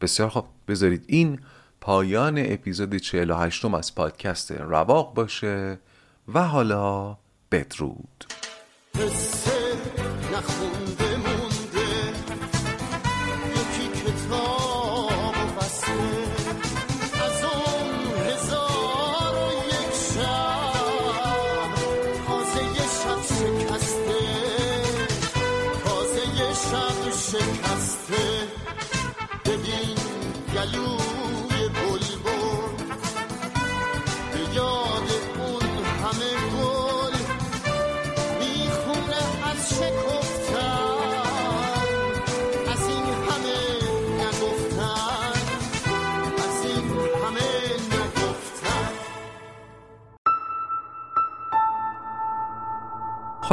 بسیار 0.00 0.28
خوب. 0.28 0.44
بذارید 0.68 1.04
این 1.06 1.40
پایان 1.80 2.38
اپیزود 2.38 2.96
48 2.96 3.64
از 3.64 3.94
پادکست 3.94 4.52
رواق 4.52 5.14
باشه 5.14 5.78
و 6.34 6.48
حالا 6.48 7.16
بدرود. 7.52 8.24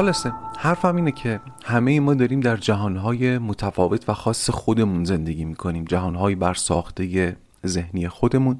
خلاصه 0.02 0.34
حرفم 0.58 0.96
اینه 0.96 1.12
که 1.12 1.40
همه 1.66 2.00
ما 2.00 2.14
داریم 2.14 2.40
در 2.40 2.58
جهانهای 2.58 3.38
متفاوت 3.38 4.10
و 4.10 4.14
خاص 4.14 4.50
خودمون 4.50 5.04
زندگی 5.04 5.46
می‌کنیم. 5.46 5.86
جهانهایی 5.86 6.36
بر 6.36 6.54
ساخته 6.54 7.38
ذهنی 7.68 8.08
خودمون. 8.08 8.58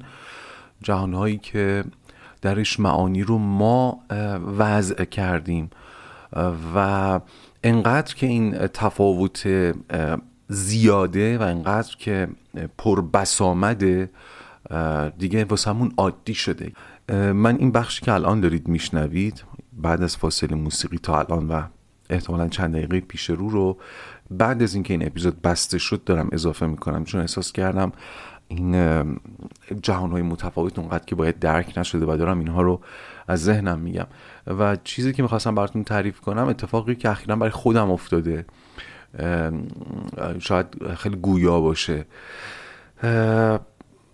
جهانهایی 0.82 1.38
که 1.38 1.84
درش 2.42 2.80
معانی 2.80 3.22
رو 3.22 3.38
ما 3.38 3.98
وضع 4.58 5.04
کردیم. 5.04 5.70
و 6.74 7.20
انقدر 7.64 8.14
که 8.14 8.26
این 8.26 8.52
تفاوت 8.66 9.48
زیاده 10.48 11.38
و 11.38 11.42
انقدر 11.42 11.96
که 11.98 12.28
پر 12.78 13.00
بسامده 13.00 14.10
دیگه 15.18 15.44
واسمون 15.44 15.92
عادی 15.96 16.34
شده. 16.34 16.72
من 17.32 17.56
این 17.56 17.72
بخشی 17.72 18.04
که 18.04 18.12
الان 18.12 18.40
دارید 18.40 18.68
میشنوید 18.68 19.44
بعد 19.72 20.02
از 20.02 20.16
فاصله 20.16 20.54
موسیقی 20.56 20.98
تا 20.98 21.18
الان 21.18 21.48
و 21.48 21.62
احتمالا 22.10 22.48
چند 22.48 22.74
دقیقه 22.74 23.00
پیش 23.00 23.30
رو 23.30 23.48
رو 23.48 23.78
بعد 24.30 24.62
از 24.62 24.74
اینکه 24.74 24.94
این 24.94 25.06
اپیزود 25.06 25.42
بسته 25.42 25.78
شد 25.78 26.04
دارم 26.04 26.28
اضافه 26.32 26.66
می‌کنم 26.66 27.04
چون 27.04 27.20
احساس 27.20 27.52
کردم 27.52 27.92
این 28.48 28.72
جهان 29.82 30.10
های 30.10 30.22
متفاوت 30.22 30.78
اونقدر 30.78 31.04
که 31.04 31.14
باید 31.14 31.38
درک 31.38 31.78
نشده 31.78 32.06
و 32.06 32.16
دارم 32.16 32.38
اینها 32.38 32.62
رو 32.62 32.80
از 33.28 33.42
ذهنم 33.44 33.78
میگم. 33.78 34.06
و 34.46 34.76
چیزی 34.84 35.12
که 35.12 35.22
می‌خواستم 35.22 35.54
براتون 35.54 35.84
تعریف 35.84 36.20
کنم 36.20 36.48
اتفاقی 36.48 36.94
که 36.94 37.10
اخیرا 37.10 37.36
برای 37.36 37.50
خودم 37.50 37.90
افتاده 37.90 38.44
شاید 40.38 40.94
خیلی 40.94 41.16
گویا 41.16 41.60
باشه. 41.60 42.06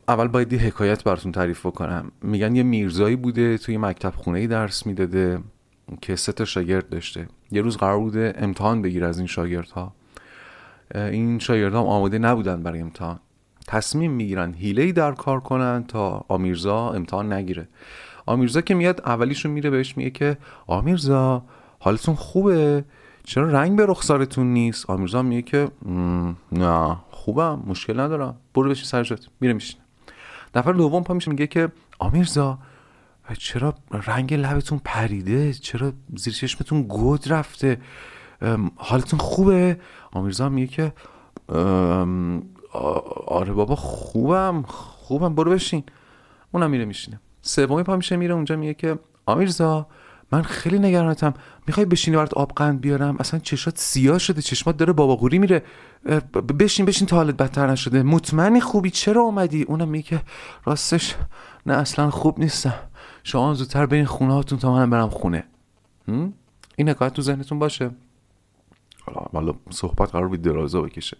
اول 0.09 0.29
باید 0.29 0.53
یه 0.53 0.59
حکایت 0.59 1.05
براتون 1.05 1.33
تعریف 1.33 1.67
بکنم. 1.67 2.13
میگن 2.23 2.57
یه 2.57 2.63
میرزایی 2.63 3.17
بوده 3.17 3.59
توی 3.59 3.77
مکتب 3.77 4.13
خونه 4.17 4.47
درس 4.47 4.87
می‌داده 4.87 5.39
که 6.01 6.17
سه 6.17 6.33
تا 6.33 6.45
شاگرد 6.45 6.89
داشته. 6.89 7.29
یه 7.51 7.63
روز 7.63 7.77
قرار 7.77 7.99
بوده 7.99 8.35
امتحان 8.37 8.83
بگیر 8.83 9.05
از 9.05 9.19
این 9.19 9.27
شاگردها. 9.27 9.95
این 10.95 11.39
شاگردها 11.39 11.81
آماده 11.81 12.19
نبودن 12.19 12.63
برای 12.63 12.81
امتحان. 12.81 13.21
تصمیم 13.67 14.13
می‌گیرن 14.13 14.55
هیله 14.55 14.93
در 14.93 15.13
کار 15.13 15.41
کنن 15.41 15.85
تا 15.89 16.25
آمیرزا 16.29 16.91
امتحان 16.91 17.33
نگیره. 17.33 17.69
آمیرزا 18.27 18.61
که 18.61 18.75
میاد 18.75 19.01
اولیشون 19.07 19.53
میره 19.53 19.71
بهش 19.71 19.97
میگه 19.97 20.11
که 20.11 20.39
آمیرزا 20.67 21.45
حالتون 21.79 22.15
خوبه؟ 22.15 22.85
چرا 23.25 23.49
رنگ 23.49 23.77
به 23.77 23.87
رخسارتون 23.87 24.47
نیست؟ 24.47 24.91
آمیرزا 24.91 25.23
میگه 25.23 25.43
که 25.43 25.69
نه 26.53 26.97
خوبم 27.11 27.63
مشکل 27.67 28.01
ندارم. 28.01 28.37
برو 28.55 28.71
بشین 28.71 28.85
سر 28.85 29.19
میره 29.41 29.55
میشینه 29.55 29.83
نفر 30.55 30.73
دوم 30.73 31.05
پا 31.05 31.15
میشه 31.15 31.31
میگه 31.31 31.47
که 31.47 31.73
آمیرزا 31.99 32.59
چرا 33.39 33.75
رنگ 33.91 34.35
لبتون 34.35 34.81
پریده؟ 34.85 35.53
چرا 35.53 35.93
زیر 36.17 36.35
چشمتون 36.35 36.83
گود 36.83 37.33
رفته؟ 37.33 37.81
حالتون 38.77 39.19
خوبه؟ 39.19 39.81
آمیرزا 40.13 40.49
میگه 40.49 40.67
که 40.67 40.93
آره 43.27 43.53
بابا 43.53 43.75
خوبم 43.75 44.63
خوبم 44.67 45.35
برو 45.35 45.51
بشین. 45.51 45.83
اونم 46.53 46.71
میره 46.71 46.85
میشینه. 46.85 47.21
سومی 47.43 47.83
پا 47.83 47.97
میشه 47.97 48.17
میره 48.17 48.35
اونجا 48.35 48.57
میگه 48.57 48.75
که 48.75 48.99
آمیرزا 49.27 49.87
من 50.33 50.43
خیلی 50.43 50.79
نگرانتم. 50.79 51.35
می‌خوای 51.67 51.87
بشینی 51.87 52.17
برات 52.17 52.35
آب 52.35 52.53
قند 52.57 52.81
بیارم؟ 52.81 53.17
اصلا 53.21 53.41
چشات 53.41 53.79
سیاه 53.79 54.19
شده 54.19 54.43
چشمات 54.43 54.77
داره 54.77 54.93
باباغوری 54.93 55.39
میره. 55.39 55.63
بشین 56.59 56.87
بشین 56.87 57.07
تا 57.07 57.17
حالت 57.17 57.37
بدتر 57.37 57.71
نشده. 57.71 58.03
مطمئنی 58.03 58.61
خوبی؟ 58.61 58.91
چرا 58.91 59.21
اومدی؟ 59.21 59.63
اونم 59.63 59.89
میگه 59.89 60.23
راستش 60.65 61.17
نه 61.67 61.75
اصلا 61.75 62.11
خوب 62.11 62.41
نیستم. 62.41 62.75
شما 63.25 63.55
زودتر 63.55 63.87
برین 63.87 64.05
خونه 64.05 64.33
هاتون 64.33 64.59
تا 64.59 64.73
منم 64.73 64.91
برم 64.91 65.09
خونه. 65.09 65.45
این 66.77 66.89
حکایت 66.89 67.13
تو 67.13 67.23
ذهنتون 67.23 67.59
باشه. 67.59 67.91
حالا 69.33 69.55
صحبت 69.71 70.11
قرار 70.11 70.29
بود 70.29 70.43
درازا 70.43 70.83
بکشه. 70.83 71.17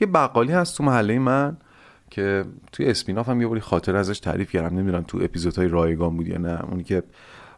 یه 0.00 0.06
بقالی 0.06 0.52
هست 0.52 0.76
تو 0.76 0.84
محله 0.84 1.18
من 1.18 1.56
که 2.10 2.44
توی 2.72 2.86
اسپیناف 2.86 3.28
هم 3.28 3.40
یه 3.40 3.46
باری 3.46 3.60
خاطر 3.60 3.96
ازش 3.96 4.20
تعریف 4.20 4.52
کردم. 4.52 4.78
نمی‌دونم 4.78 5.02
تو 5.02 5.18
اپیزودهای 5.22 5.68
رایگان 5.68 6.16
بود 6.16 6.28
یا 6.28 6.38
نه. 6.38 6.64
اونی 6.64 6.84
که 6.84 7.02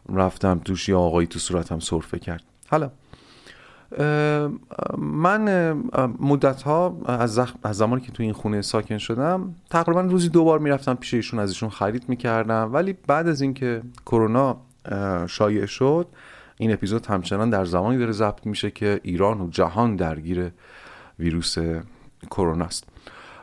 رفتم 0.09 0.59
توش 0.65 0.89
یه 0.89 0.95
آقایی 0.95 1.27
تو 1.27 1.39
صورتم 1.39 1.79
سرفه 1.79 2.19
کرد. 2.19 2.43
حالا 2.69 2.91
من 4.97 5.73
مدت 6.19 6.61
ها 6.61 6.97
از, 7.05 7.39
از 7.63 7.77
زمانی 7.77 8.01
که 8.01 8.11
تو 8.11 8.23
این 8.23 8.33
خونه 8.33 8.61
ساکن 8.61 8.97
شدم 8.97 9.55
تقریبا 9.69 10.01
روزی 10.01 10.29
دو 10.29 10.43
بار 10.43 10.59
می‌رفتم 10.59 10.93
پیش 10.93 11.13
ایشون 11.13 11.39
از 11.39 11.49
ایشون 11.49 11.69
خرید 11.69 12.09
می‌کردم. 12.09 12.69
ولی 12.73 12.93
بعد 13.07 13.27
از 13.27 13.41
اینکه 13.41 13.81
کرونا 14.05 14.57
شایع 15.27 15.65
شد 15.65 16.07
این 16.57 16.73
اپیزود 16.73 17.05
همچنان 17.05 17.49
در 17.49 17.65
زمانی 17.65 17.97
داره 17.97 18.11
ضبط 18.11 18.45
میشه 18.45 18.71
که 18.71 18.99
ایران 19.03 19.41
و 19.41 19.49
جهان 19.49 19.95
درگیر 19.95 20.51
ویروس 21.19 21.57
کرونا 22.31 22.65
است. 22.65 22.90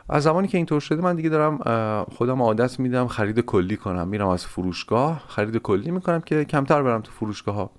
از 0.09 0.23
زمانی 0.23 0.47
که 0.47 0.57
اینطور 0.57 0.79
شده 0.81 1.01
من 1.01 1.15
دیگه 1.15 1.29
دارم 1.29 1.57
خودم 2.03 2.41
عادت 2.41 2.79
میدم 2.79 3.07
خرید 3.07 3.39
کلی 3.39 3.77
کنم. 3.77 4.07
میرم 4.07 4.27
از 4.27 4.45
فروشگاه 4.45 5.23
خرید 5.27 5.57
کلی 5.57 5.91
می‌کنم 5.91 6.21
که 6.21 6.45
کمتر 6.45 6.83
برم 6.83 7.01
تو 7.01 7.11
فروشگاه 7.11 7.55
ها 7.55 7.71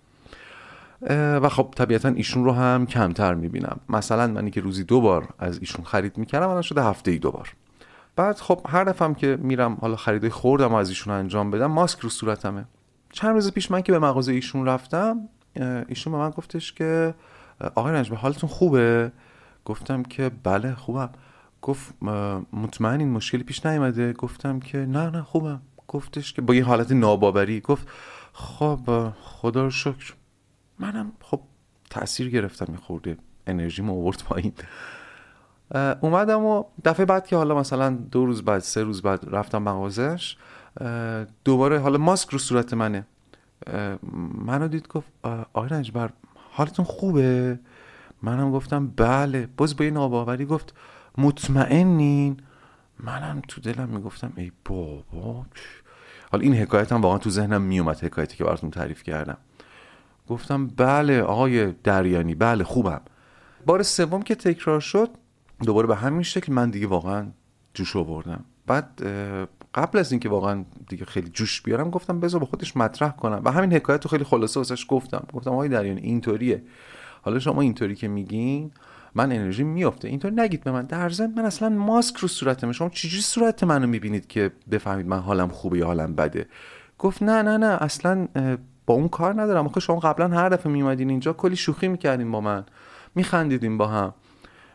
و 1.41 1.49
خب 1.49 1.75
طبیعتا 1.77 2.09
ایشون 2.09 2.45
رو 2.45 2.53
هم 2.53 2.87
کمتر 2.87 3.35
می‌بینم. 3.35 3.81
مثلا 3.89 4.27
منی 4.27 4.51
که 4.51 4.61
روزی 4.61 4.85
دو 4.85 5.01
بار 5.01 5.29
از 5.39 5.59
ایشون 5.59 5.85
خرید 5.85 6.19
می‌کردم 6.19 6.49
الان 6.49 6.63
شده 6.63 6.83
هفته 6.83 7.11
ای 7.11 7.19
دو 7.19 7.31
بار. 7.31 7.53
بعد 8.17 8.37
خب 8.37 8.61
هر 8.69 8.85
دفعه 8.85 9.15
که 9.15 9.39
میرم 9.41 9.79
حالا 9.81 9.97
خریدای 9.97 10.31
خوردم 10.31 10.75
از 10.75 10.89
ایشون 10.89 11.15
انجام 11.15 11.51
بدم 11.51 11.67
ماسک 11.67 11.99
رو 11.99 12.09
صورتمه. 12.09 12.65
چند 13.13 13.35
روز 13.35 13.53
پیش 13.53 13.71
من 13.71 13.81
که 13.81 13.93
به 13.93 13.99
مغازه 13.99 14.33
ایشون 14.33 14.67
رفتم 14.67 15.29
ایشون 15.89 16.13
به 16.13 16.19
من 16.19 16.31
گفتش 16.31 16.73
که 16.73 17.15
آقای 17.75 17.93
رنج 17.93 18.13
حالتون 18.13 18.51
خوبه؟ 18.51 19.13
گفتم 19.65 20.03
که 20.03 20.31
بله 20.43 20.75
خوبم. 20.75 21.11
گفت 21.63 22.03
مطمئن 22.53 23.01
این 23.01 23.11
مشکلی 23.11 23.43
پیش 23.43 23.67
نیومده؟ 23.67 24.13
گفتم 24.13 24.61
که 24.61 24.79
نه 24.79 25.11
نه 25.11 25.23
خوبم. 25.23 25.63
گفتش 25.89 26.33
که 26.33 26.43
با 26.43 26.55
یه 26.55 26.65
حالت 26.65 26.93
ناباوری 26.93 27.61
گفت 27.61 27.89
خب 28.33 29.13
خدا 29.23 29.65
رو 29.65 29.71
شکر. 29.71 30.15
منم 30.79 31.13
خب 31.21 31.41
تاثیر 31.91 32.31
گرفتم 32.31 32.77
خورده 32.77 33.17
انرژی 33.47 33.83
ما 33.83 33.93
آورد 33.93 34.23
پایین. 34.23 34.53
اومدم 36.01 36.45
و 36.45 36.65
دفعه 36.85 37.07
بعد 37.07 37.27
که 37.27 37.37
حالا 37.37 37.55
مثلا 37.59 37.91
دو 37.91 38.27
روز 38.27 38.43
بعد 38.43 38.59
سه 38.59 38.83
روز 38.83 39.03
بعد 39.03 39.21
رفتم 39.27 39.63
مغازش 39.63 40.37
دوباره 41.45 41.79
حالا 41.79 41.99
ماسک 41.99 42.31
رو 42.31 42.39
صورت 42.39 42.75
منه. 42.75 43.07
منو 44.35 44.69
دید 44.69 44.89
گفت 44.89 45.09
آقای 45.53 45.69
رنجبر 45.69 46.11
حالتون 46.51 46.85
خوبه؟ 46.85 47.59
منم 48.23 48.53
گفتم 48.53 48.87
بله. 48.87 49.49
باز 49.57 49.77
با 49.77 49.85
یه 49.85 49.91
ناباوری 49.91 50.45
گفت 50.45 50.75
مطمئنین؟ 51.19 52.37
منم 52.99 53.43
تو 53.49 53.61
دلم 53.61 53.89
می‌گفتم 53.89 54.33
ای 54.37 54.53
بابا 54.65 55.47
حالا 56.33 56.45
این 56.45 56.55
حکایت 56.55 56.93
هم 56.93 57.01
واقعا 57.01 57.19
تو 57.19 57.31
ذهنم 57.31 57.63
میومد 57.63 58.05
حکایتی 58.05 58.37
که 58.37 58.45
براتون 58.45 58.71
تعریف 58.71 59.03
کردم. 59.03 59.37
گفتم 60.29 60.67
بله 60.67 61.23
آقای 61.23 61.73
دریانی 61.73 62.35
بله 62.35 62.65
خوبم. 62.65 63.01
بار 63.67 63.83
سوم 63.83 64.23
که 64.23 64.35
تکرار 64.35 64.81
شد 64.81 65.11
دوباره 65.65 65.87
به 65.87 65.97
همین 65.97 66.23
شکل 66.23 66.53
من 66.53 66.71
دیگه 66.71 66.87
واقعا 66.87 67.27
جوش 67.75 67.97
آوردم. 67.97 68.45
بعد 68.67 69.03
قبل 69.75 69.99
از 69.99 70.13
اینکه 70.13 70.29
واقعا 70.29 70.65
دیگه 70.89 71.05
خیلی 71.05 71.29
جوش 71.29 71.63
بیارم 71.63 71.91
گفتم 71.91 72.21
بذار 72.21 72.41
با 72.41 72.47
خودش 72.47 72.77
مطرح 72.77 73.11
کنم. 73.11 73.43
و 73.45 73.51
همین 73.51 73.73
حکایت 73.73 74.05
رو 74.05 74.11
خیلی 74.11 74.25
خلاصه 74.25 74.61
واسش 74.61 74.87
گفتم. 74.89 75.27
گفتم 75.33 75.51
آقای 75.51 75.69
دریانی 75.69 76.01
اینطوریه. 76.01 76.63
حالا 77.23 77.39
شما 77.39 77.61
اینطوری 77.61 77.95
که 77.95 78.09
میگین 78.09 78.71
من 79.15 79.33
انرژی 79.33 79.65
میافته. 79.65 80.09
اینطور 80.09 80.33
نگید 80.33 80.65
به 80.65 80.73
من. 80.73 80.83
در 80.83 81.11
ضمن 81.11 81.33
من 81.37 81.45
اصلا 81.45 81.69
ماسک 81.69 82.17
رو 82.17 82.29
صورتم 82.29 82.73
شما 82.73 82.89
چجوری 82.89 83.23
صورت 83.23 83.65
منو 83.65 83.87
می‌بینید 83.87 84.27
که 84.27 84.51
بفهمید 84.71 85.07
من 85.07 85.19
حالم 85.19 85.49
خوبه 85.49 85.79
یا 85.79 85.87
حالم 85.87 86.15
بده؟ 86.15 86.47
گفت 86.99 87.23
نه 87.23 87.43
نه 87.43 87.57
نه. 87.57 87.67
اصلا 87.67 88.29
با 88.87 88.95
اون 88.95 89.09
کار 89.09 89.43
ندارم. 89.43 89.67
آخه 89.67 89.81
شما 89.81 90.01
قبلا 90.01 90.29
هر 90.29 90.49
دفعه 90.49 90.73
میومدین 90.73 91.11
اینجا 91.11 91.33
کلی 91.33 91.57
شوخی 91.57 91.89
می‌کردین 91.89 92.33
با 92.33 92.41
من. 92.41 92.65
میخندیدین 93.15 93.79
با 93.79 93.87
هم. 93.87 94.15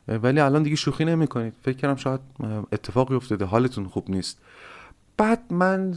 ولی 0.07 0.39
الان 0.39 0.63
دیگه 0.63 0.75
شوخی 0.75 1.05
نمی‌کنید. 1.05 1.53
فکر 1.61 1.77
کردم 1.77 1.95
شاید 1.95 2.19
اتفاقی 2.71 3.15
افتاده. 3.15 3.45
حالتون 3.45 3.85
خوب 3.85 4.11
نیست. 4.11 4.41
بعد 5.17 5.39
من 5.49 5.95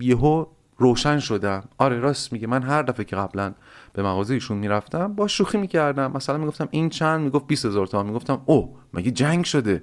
یهو 0.00 0.46
روشن 0.78 1.18
شدم. 1.18 1.64
آره 1.78 1.98
راست 1.98 2.32
میگه. 2.32 2.46
من 2.46 2.62
هر 2.62 2.82
دفعه 2.82 3.04
که 3.04 3.16
قبلا 3.16 3.54
به 3.92 4.02
مغازه 4.02 4.34
ایشون 4.34 4.58
می‌رفتم 4.58 5.14
با 5.14 5.26
شوخی 5.26 5.58
می‌کردم. 5.58 6.12
مثلا 6.12 6.38
می‌گفتم 6.38 6.68
این 6.70 6.88
چند؟ 6.88 7.20
می‌گفت 7.20 7.46
20 7.46 7.66
هزار 7.66 7.86
تومان. 7.86 8.06
می‌گفتم 8.06 8.42
او 8.46 8.76
مگه 8.94 9.10
جنگ 9.10 9.44
شده؟ 9.44 9.82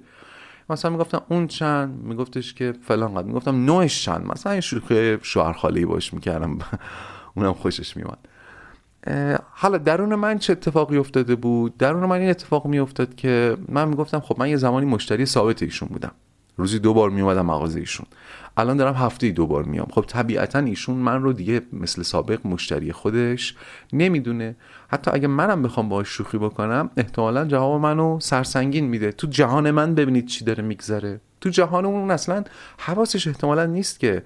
مثلا 0.69 0.91
می‌گفتم 0.91 1.21
اون 1.29 1.47
چند؟ 1.47 2.03
میگفتش 2.03 2.53
که 2.53 2.73
فلان 2.81 3.15
قد. 3.15 3.25
می‌گفتم 3.25 3.65
نوعش 3.65 4.05
چند؟ 4.05 4.25
مثلا 4.25 4.51
این 4.51 4.61
شوخی 4.61 5.17
شوهر 5.21 5.53
خاله 5.53 5.85
باش 5.85 6.13
می‌کردم. 6.13 6.57
اونم 7.35 7.53
خوشش 7.53 7.97
میومد 7.97 8.17
حالا 9.51 9.77
درون 9.77 10.15
من 10.15 10.37
چه 10.37 10.53
اتفاقی 10.53 10.97
افتاده 10.97 11.35
بود؟ 11.35 11.77
درون 11.77 12.05
من 12.05 12.19
این 12.19 12.29
اتفاق 12.29 12.67
میافتاد 12.67 13.15
که 13.15 13.57
من 13.69 13.87
می‌گفتم 13.87 14.19
خب 14.19 14.35
من 14.39 14.49
یه 14.49 14.57
زمانی 14.57 14.85
مشتری 14.85 15.25
ثابت 15.25 15.63
ایشون 15.63 15.89
بودم. 15.89 16.11
روزی 16.57 16.79
دو 16.79 16.93
بار 16.93 17.09
میومدم 17.09 17.45
مغازه 17.45 17.79
ایشون. 17.79 18.05
الان 18.57 18.77
دارم 18.77 18.93
هفته 18.93 19.31
دو 19.31 19.47
بار 19.47 19.63
میام. 19.63 19.87
خب 19.91 20.01
طبیعتا 20.01 20.59
ایشون 20.59 20.95
من 20.95 21.23
رو 21.23 21.33
دیگه 21.33 21.61
مثل 21.73 22.01
سابق 22.01 22.47
مشتری 22.47 22.91
خودش 22.91 23.55
نمی‌دونه. 23.93 24.55
حتی 24.87 25.11
اگه 25.13 25.27
منم 25.27 25.61
بخوام 25.61 25.89
باهاش 25.89 26.07
شوخی 26.07 26.37
بکنم 26.37 26.89
احتمالا 26.97 27.45
جواب 27.45 27.81
منو 27.81 28.19
سرسنگین 28.19 28.85
میده. 28.85 29.11
تو 29.11 29.27
جهان 29.27 29.71
من 29.71 29.95
ببینید 29.95 30.25
چی 30.25 30.45
داره 30.45 30.63
میگذره. 30.63 31.21
تو 31.41 31.49
جهان 31.49 31.85
اون 31.85 32.11
اصلا 32.11 32.43
حواسش 32.77 33.27
احتمالا 33.27 33.65
نیست 33.65 33.99
که 33.99 34.23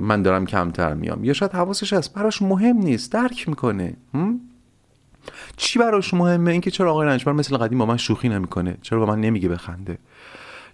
من 0.00 0.22
دارم 0.22 0.46
کمتر 0.46 0.94
میام. 0.94 1.24
یا 1.24 1.32
شاید 1.32 1.52
حواسش 1.52 1.92
هست. 1.92 2.14
براش 2.14 2.42
مهم 2.42 2.76
نیست. 2.76 3.12
درک 3.12 3.48
می‌کنه. 3.48 3.96
چی 5.56 5.78
براش 5.78 6.14
مهمه؟ 6.14 6.50
اینکه 6.52 6.70
چرا 6.70 6.90
آقای 6.90 7.06
رنجبر 7.06 7.32
مثل 7.32 7.56
قدیم 7.56 7.78
با 7.78 7.86
من 7.86 7.96
شوخی 7.96 8.28
نمی‌کنه؟ 8.28 8.76
چرا 8.82 8.98
با 8.98 9.06
من 9.06 9.20
نمیگه 9.20 9.48
بخنده؟ 9.48 9.98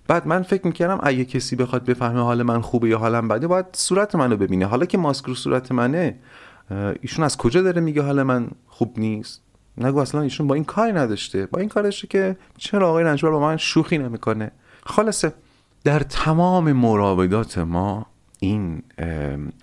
بعد 0.08 0.26
من 0.26 0.42
فکر 0.42 0.66
می‌کردم 0.66 0.98
اگه 1.02 1.24
کسی 1.24 1.56
بخواد 1.56 1.84
بفهمه 1.84 2.20
حال 2.20 2.42
من 2.42 2.60
خوبه 2.60 2.88
یا 2.88 2.98
حالم 2.98 3.28
بده 3.28 3.46
باید 3.46 3.66
صورت 3.72 4.14
منو 4.14 4.36
ببینه. 4.36 4.66
حالا 4.66 4.86
که 4.86 4.98
ماسک 4.98 5.24
رو 5.24 5.34
صورت 5.34 5.72
منه 5.72 6.18
ایشون 7.00 7.24
از 7.24 7.36
کجا 7.36 7.62
داره 7.62 7.80
میگه 7.80 8.02
حال 8.02 8.22
من 8.22 8.48
خوب 8.66 8.98
نیست؟ 8.98 9.42
نگو 9.78 9.98
اصلا 9.98 10.20
ایشون 10.20 10.46
با 10.46 10.54
این 10.54 10.64
کاری 10.64 10.92
نداشته. 10.92 11.46
با 11.46 11.60
این 11.60 11.68
کارشه 11.68 12.06
که 12.06 12.36
چرا 12.58 12.88
آقای 12.88 13.04
رنجبر 13.04 13.30
با 13.30 13.40
من 13.40 13.56
شوخی 13.56 13.98
نمی‌کنه؟ 13.98 14.50
خلاصه 14.86 15.32
در 15.84 16.00
تمام 16.00 16.72
مراودات 16.72 17.58
ما 17.58 18.06
این 18.40 18.82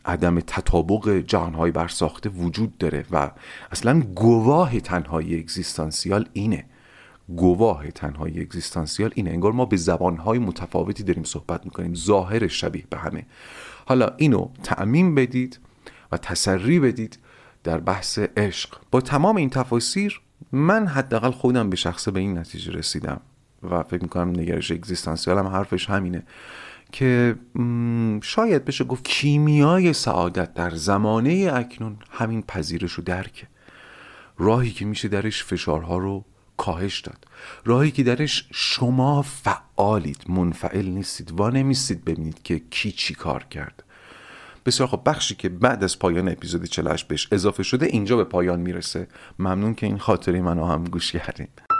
عدم 0.05 0.39
تطابق 0.39 1.09
جهانهای 1.09 1.71
برساخته 1.71 2.29
وجود 2.29 2.77
داره 2.77 3.05
و 3.11 3.31
اصلا 3.71 3.99
گواه 3.99 4.79
تنهایی 4.79 5.39
اگزیستانسیال 5.39 6.29
اینه. 6.33 6.65
گواه 7.29 7.91
تنهایی 7.91 8.41
اگزیستانسیال. 8.41 9.11
اینه 9.15 9.29
انگار 9.29 9.51
ما 9.51 9.65
به 9.65 9.77
زبانهای 9.77 10.39
متفاوتی 10.39 11.03
داریم 11.03 11.23
صحبت 11.23 11.65
می‌کنیم. 11.65 11.95
ظاهر 11.95 12.47
شبیه 12.47 12.83
به 12.89 12.97
همه. 12.97 13.25
حالا 13.85 14.07
اینو 14.17 14.49
تعمین 14.63 15.15
بدید 15.15 15.59
و 16.11 16.17
تسری 16.17 16.79
بدید 16.79 17.19
در 17.63 17.77
بحث 17.77 18.19
عشق. 18.19 18.77
با 18.91 19.01
تمام 19.01 19.35
این 19.35 19.49
تفاسیر 19.49 20.21
من 20.51 20.87
حداقل 20.87 21.31
خودم 21.31 21.69
به 21.69 21.75
شخصه 21.75 22.11
به 22.11 22.19
این 22.19 22.37
نتیجه 22.37 22.71
رسیدم 22.71 23.21
و 23.63 23.83
فکر 23.83 24.01
می‌کنم 24.01 24.29
نگرش 24.29 24.71
اگزیستانسیال 24.71 25.37
هم 25.37 25.47
حرفش 25.47 25.89
همینه 25.89 26.23
که 26.91 27.35
شاید 28.21 28.65
بشه 28.65 28.83
گفت 28.83 29.03
کیمیای 29.03 29.93
سعادت 29.93 30.53
در 30.53 30.69
زمانه 30.69 31.51
اکنون 31.53 31.97
همین 32.11 32.41
پذیرش 32.41 32.99
و 32.99 33.01
درکه. 33.01 33.47
راهی 34.37 34.71
که 34.71 34.85
میشه 34.85 35.07
درش 35.07 35.43
فشارها 35.43 35.97
رو 35.97 36.25
کاهش 36.57 36.99
داد. 36.99 37.25
راهی 37.65 37.91
که 37.91 38.03
درش 38.03 38.47
شما 38.51 39.21
فعالید. 39.21 40.23
منفعل 40.29 40.85
نیستید. 40.85 41.39
و 41.39 41.49
نمیستید 41.49 42.05
ببینید 42.05 42.43
که 42.43 42.61
کی 42.69 42.91
چی 42.91 43.13
کار 43.13 43.43
کرد. 43.43 43.83
بسیار 44.65 44.89
خب 44.89 45.01
بخشی 45.05 45.35
که 45.35 45.49
بعد 45.49 45.83
از 45.83 45.99
پایان 45.99 46.29
اپیزود 46.29 46.63
48 46.63 47.07
بهش 47.07 47.27
اضافه 47.31 47.63
شده 47.63 47.85
اینجا 47.85 48.17
به 48.17 48.23
پایان 48.23 48.59
می‌رسه. 48.59 49.07
ممنون 49.39 49.75
که 49.75 49.85
این 49.85 49.97
خاطره 49.97 50.41
منو 50.41 50.65
هم 50.65 50.83
گوش 50.83 51.11
کردید. 51.11 51.72